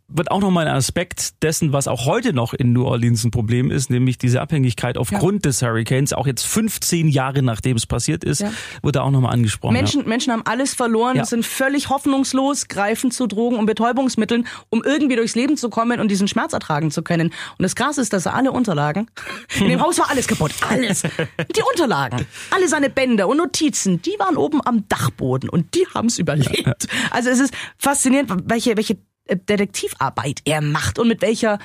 [0.07, 3.31] wird auch noch mal ein Aspekt dessen, was auch heute noch in New Orleans ein
[3.31, 8.23] Problem ist, nämlich diese Abhängigkeit aufgrund des Hurricanes, auch jetzt 15 Jahre nachdem es passiert
[8.23, 8.51] ist, Ja.
[8.83, 9.73] wird da auch noch mal angesprochen.
[9.73, 11.25] Menschen, Menschen haben alles verloren, Ja.
[11.25, 16.09] sind völlig hoffnungslos, greifen zu Drogen und Betäubungsmitteln, um irgendwie durchs Leben zu kommen und
[16.09, 17.27] diesen Schmerz ertragen zu können.
[17.57, 19.07] Und das Krasse ist, dass er alle Unterlagen,
[19.59, 21.01] in dem Haus war alles kaputt, alles.
[21.01, 26.07] Die Unterlagen, alle seine Bänder und Notizen, die waren oben am Dachboden und die haben
[26.07, 26.87] es überlebt.
[27.11, 31.59] Also es ist faszinierend, welche, welche äh, Detektivarbeit er macht und mit welcher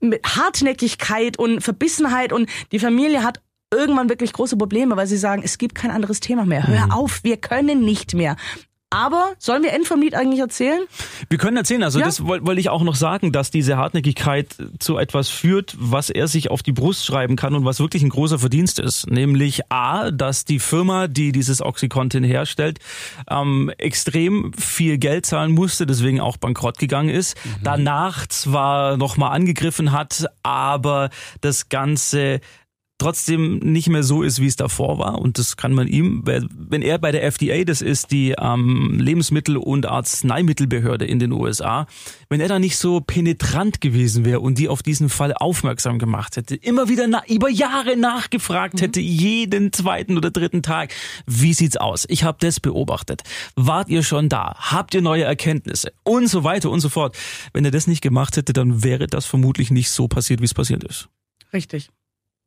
[0.00, 3.40] mit Hartnäckigkeit und Verbissenheit und die Familie hat
[3.72, 6.66] irgendwann wirklich große Probleme, weil sie sagen, es gibt kein anderes Thema mehr.
[6.66, 8.36] Hör auf, wir können nicht mehr.
[8.92, 10.80] Aber sollen wir End vom Lied eigentlich erzählen?
[11.28, 12.06] Wir können erzählen, also Ja.
[12.06, 14.48] das woll- wollte ich auch noch sagen, dass diese Hartnäckigkeit
[14.80, 18.08] zu etwas führt, was er sich auf die Brust schreiben kann und was wirklich ein
[18.08, 19.08] großer Verdienst ist.
[19.08, 22.80] Nämlich A, dass die Firma, die dieses Oxycontin herstellt,
[23.30, 27.36] ähm, extrem viel Geld zahlen musste, deswegen auch bankrott gegangen ist.
[27.62, 31.10] Danach zwar nochmal angegriffen hat, aber
[31.42, 32.40] das Ganze
[33.00, 35.18] trotzdem nicht mehr so ist, wie es davor war.
[35.18, 39.56] Und das kann man ihm, wenn er bei der FDA, das ist die ähm, Lebensmittel-
[39.56, 41.86] und Arzneimittelbehörde in den USA,
[42.28, 46.36] wenn er da nicht so penetrant gewesen wäre und die auf diesen Fall aufmerksam gemacht
[46.36, 50.92] hätte, immer wieder über Jahre nachgefragt hätte, jeden zweiten oder dritten Tag,
[51.26, 52.04] wie sieht's aus?
[52.08, 53.22] Ich habe das beobachtet.
[53.56, 54.54] Wart ihr schon da?
[54.58, 55.92] Habt ihr neue Erkenntnisse?
[56.04, 57.16] Und so weiter und so fort.
[57.52, 60.54] Wenn er das nicht gemacht hätte, dann wäre das vermutlich nicht so passiert, wie es
[60.54, 61.08] passiert ist.
[61.52, 61.90] Richtig.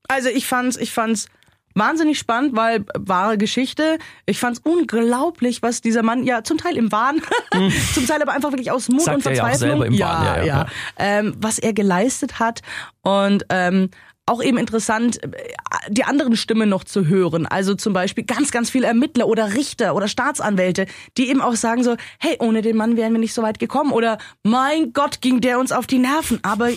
[0.08, 1.28] Also ich fand's, ich fand's
[1.76, 3.98] wahnsinnig spannend, weil wahre Geschichte.
[4.26, 7.22] Ich fand's unglaublich, was dieser Mann ja zum Teil im Wahn,
[7.94, 10.26] zum Teil aber einfach wirklich aus Mut Sagt und er ja Verzweiflung, selber im Wahn,
[10.26, 10.66] ja, ja, ja.
[10.98, 12.62] Ähm, was er geleistet hat
[13.02, 13.90] und ähm,
[14.26, 15.30] auch eben interessant, äh,
[15.90, 17.46] die anderen Stimmen noch zu hören.
[17.46, 20.86] Also zum Beispiel ganz, ganz viele Ermittler oder Richter oder Staatsanwälte,
[21.18, 23.92] die eben auch sagen so, hey, ohne den Mann wären wir nicht so weit gekommen.
[23.92, 26.40] Oder mein Gott, ging der uns auf die Nerven.
[26.44, 26.70] Aber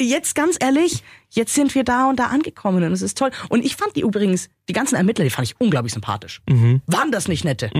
[0.00, 3.30] jetzt ganz ehrlich, jetzt sind wir da und da angekommen und es ist toll.
[3.48, 6.42] Und ich fand die übrigens, die ganzen Ermittler, die fand ich unglaublich sympathisch.
[6.86, 7.70] Waren das nicht nette?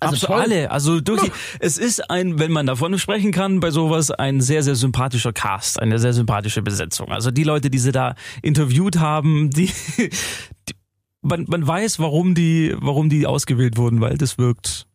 [0.00, 0.70] Also Absolut alle.
[0.70, 4.62] Also durch die, es ist ein, wenn man davon sprechen kann, bei sowas ein sehr,
[4.62, 7.10] sehr sympathischer Cast, eine sehr sympathische Besetzung.
[7.10, 10.74] Also die Leute, die sie da interviewt haben, die, die
[11.22, 14.86] man, man weiß, warum die, warum die ausgewählt wurden, weil das wirkt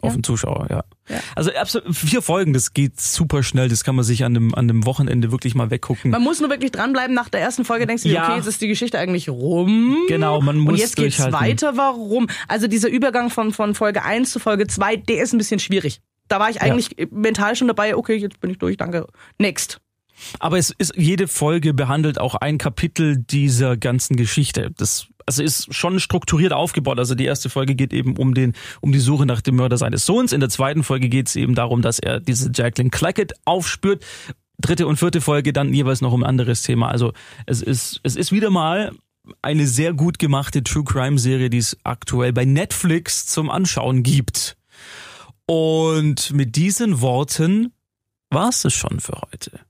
[0.00, 0.84] auf den Zuschauer, ja.
[1.08, 1.20] Ja.
[1.36, 4.66] Also absolut, vier Folgen, das geht super schnell, das kann man sich an dem, an
[4.66, 6.10] dem Wochenende wirklich mal weggucken.
[6.10, 7.14] Man muss nur wirklich dranbleiben.
[7.14, 8.24] Nach der ersten Folge denkst du dir, Ja.
[8.28, 9.96] okay, jetzt ist die Geschichte eigentlich rum.
[10.08, 11.40] Genau, man muss Und jetzt geht's durchhalten.
[11.40, 11.76] weiter.
[11.76, 12.28] Warum?
[12.48, 16.00] Also dieser Übergang von, von Folge 1 zu Folge 2, der ist ein bisschen schwierig.
[16.28, 19.06] Da war ich eigentlich mental schon dabei, okay, jetzt bin ich durch, danke.
[19.38, 19.78] Next.
[20.38, 24.70] Aber es ist, jede Folge behandelt auch ein Kapitel dieser ganzen Geschichte.
[24.76, 26.98] Das, also ist schon strukturiert aufgebaut.
[26.98, 30.06] Also die erste Folge geht eben um den, um die Suche nach dem Mörder seines
[30.06, 30.32] Sohns.
[30.32, 34.04] In der zweiten Folge geht es eben darum, dass er diese Jacqueline Clackett aufspürt.
[34.60, 36.88] Dritte und vierte Folge dann jeweils noch um ein anderes Thema.
[36.88, 37.12] Also
[37.46, 38.92] es ist, es ist wieder mal
[39.40, 44.56] eine sehr gut gemachte True Crime Serie, die es aktuell bei Netflix zum Anschauen gibt.
[45.46, 47.72] Und mit diesen Worten
[48.30, 49.60] war es schon für heute.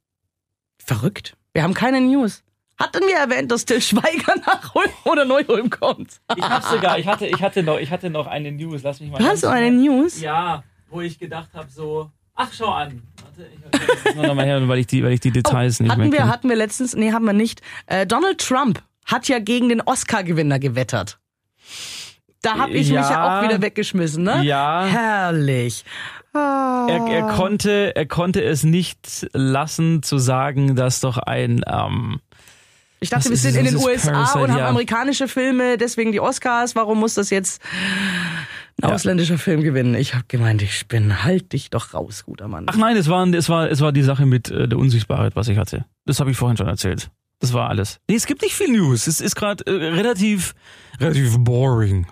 [0.79, 1.37] Verrückt.
[1.53, 2.43] Wir haben keine News.
[2.83, 6.21] Hatten wir erwähnt, dass Till Schweiger nach Ulm oder Neu-Ulm kommt?
[6.37, 8.83] Ich hab's sogar, ich hatte, ich hatte noch, ich hatte noch eine News.
[8.83, 9.19] Lass mich mal.
[9.19, 10.21] Du hast du eine News?
[10.21, 13.03] Ja, wo ich gedacht habe, so, ach schau an.
[13.23, 15.81] Warte, ich ich- das nur noch mal her, weil ich die, weil ich die Details
[15.81, 16.31] nicht mehr Oh, hatten wir, kenne.
[16.33, 17.61] hatten wir letztens, nee, haben wir nicht.
[17.87, 21.19] Äh, Donald Trump hat ja gegen den Oscar-Gewinner gewettert.
[22.43, 23.39] Da habe ich mich ja Ja.
[23.39, 24.43] auch wieder weggeschmissen, ne?
[24.45, 24.85] Ja.
[24.85, 25.85] Herrlich.
[26.35, 26.87] Ah.
[26.89, 32.21] Er, er konnte, er konnte es nicht lassen zu sagen, dass doch ein, ähm,
[33.03, 34.39] Ich dachte, wir sind in den USA Parasite?
[34.45, 34.69] und haben Ja.
[34.69, 36.77] amerikanische Filme, deswegen die Oscars.
[36.77, 37.61] Warum muss das jetzt
[38.81, 38.95] ein Ja.
[38.95, 39.95] ausländischer Film gewinnen?
[39.95, 42.67] Ich habe gemeint, ich bin, halt dich doch raus, guter Mann.
[42.69, 45.49] ach nein, es war, es war, es war die Sache mit äh, der Unsichtbarkeit, was
[45.49, 45.85] ich hatte.
[46.07, 47.11] Das habe ich vorhin schon erzählt.
[47.41, 47.99] Das war alles.
[48.09, 49.09] Nee, es gibt nicht viel News.
[49.09, 50.55] Es ist gerade äh, relativ,
[51.01, 52.07] relativ boring.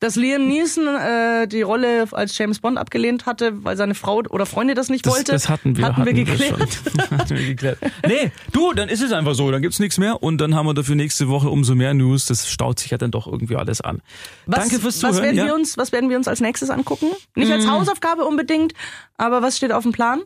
[0.00, 4.46] Dass Liam Neeson äh, die Rolle als James Bond abgelehnt hatte, weil seine Frau oder
[4.46, 6.78] Freundin das nicht Das, wollte, das hatten wir, hatten wir wir geklärt.
[6.98, 7.18] schon.
[7.18, 7.78] hatten wir geklärt.
[8.06, 10.74] Nee, du, dann ist es einfach so, dann gibt's nichts mehr und dann haben wir
[10.74, 12.26] dafür nächste Woche umso mehr News.
[12.26, 14.00] Das staut sich ja dann doch irgendwie alles an.
[14.46, 15.24] Was, Danke fürs was Zuhören.
[15.24, 15.46] werden ja.
[15.46, 17.06] wir uns, was werden wir uns als nächstes angucken?
[17.34, 18.74] Nicht als Hausaufgabe unbedingt,
[19.16, 20.22] aber was steht auf dem Plan?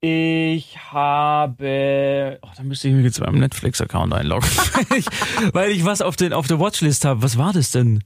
[0.00, 4.48] Ich habe, oh, da müsste ich mich jetzt beim Netflix-Account einloggen,
[4.90, 5.06] weil, ich,
[5.54, 7.22] weil ich was auf, den, auf der Watchlist habe.
[7.22, 8.04] Was war das denn?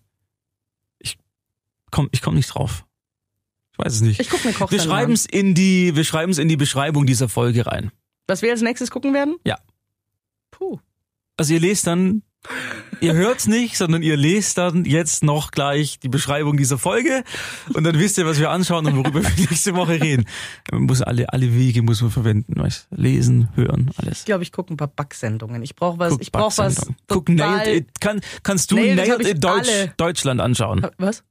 [1.91, 2.85] Ich komm, ich komm nicht drauf.
[3.73, 4.21] Ich weiß es nicht.
[4.21, 7.05] Ich gucke mir wir Kochsendung schreiben es in die, wir schreiben es in die Beschreibung
[7.05, 7.91] dieser Folge rein.
[8.29, 9.39] Was wir als nächstes gucken werden?
[9.45, 9.59] Ja.
[10.53, 10.79] Puh.
[11.37, 12.23] Also ihr lest dann,
[13.01, 17.25] ihr hört's nicht, sondern ihr lest dann jetzt noch gleich die Beschreibung dieser Folge
[17.75, 20.27] und dann wisst ihr, was wir anschauen und worüber wir nächste Woche reden.
[20.71, 22.87] Man muss alle, alle Wege muss man verwenden, weißt?
[22.93, 24.21] Lesen, hören, alles.
[24.21, 25.61] Ich glaube, ich gucke ein paar Backsendungen.
[25.65, 26.87] Ich brauche was, Guck ich brauche was.
[27.09, 28.01] Guck Nailed It.
[28.01, 29.95] Kann, kannst du Nailed Nailed, It Deutsch, alle.
[29.97, 30.87] Deutschland anschauen?
[30.99, 31.25] Was?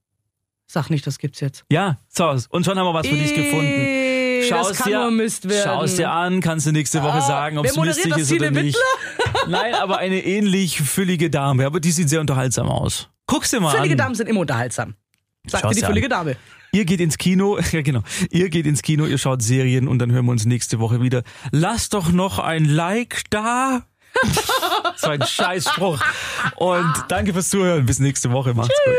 [0.72, 1.66] Sag nicht, das gibt's jetzt.
[1.72, 2.26] Ja, so.
[2.50, 3.66] Und schon haben wir was für dich gefunden.
[3.66, 5.64] Ey, Schau das dir, Mist werden.
[5.66, 8.14] Schau es dir an, kannst du nächste Woche Ah, sagen, ob wer es moderiert mistig
[8.14, 8.78] das, ist oder nicht.
[9.48, 11.66] Nein, aber eine ähnlich füllige Dame.
[11.66, 13.10] Aber die sieht sehr unterhaltsam aus.
[13.26, 13.98] Guck's dir mal Füllige an.
[13.98, 14.94] Damen sind immer unterhaltsam.
[15.48, 16.28] Sagt Schau's dir die füllige an.
[16.28, 16.36] Dame.
[16.72, 18.04] Ihr geht ins Kino, ja genau.
[18.30, 21.24] Ihr geht ins Kino, ihr schaut Serien und dann hören wir uns nächste Woche wieder.
[21.52, 23.88] Lasst doch noch ein Like da.
[24.98, 26.00] so ein Scheißspruch.
[26.58, 27.88] Und danke fürs Zuhören.
[27.88, 28.54] Bis nächste Woche.
[28.54, 28.94] Macht's gut.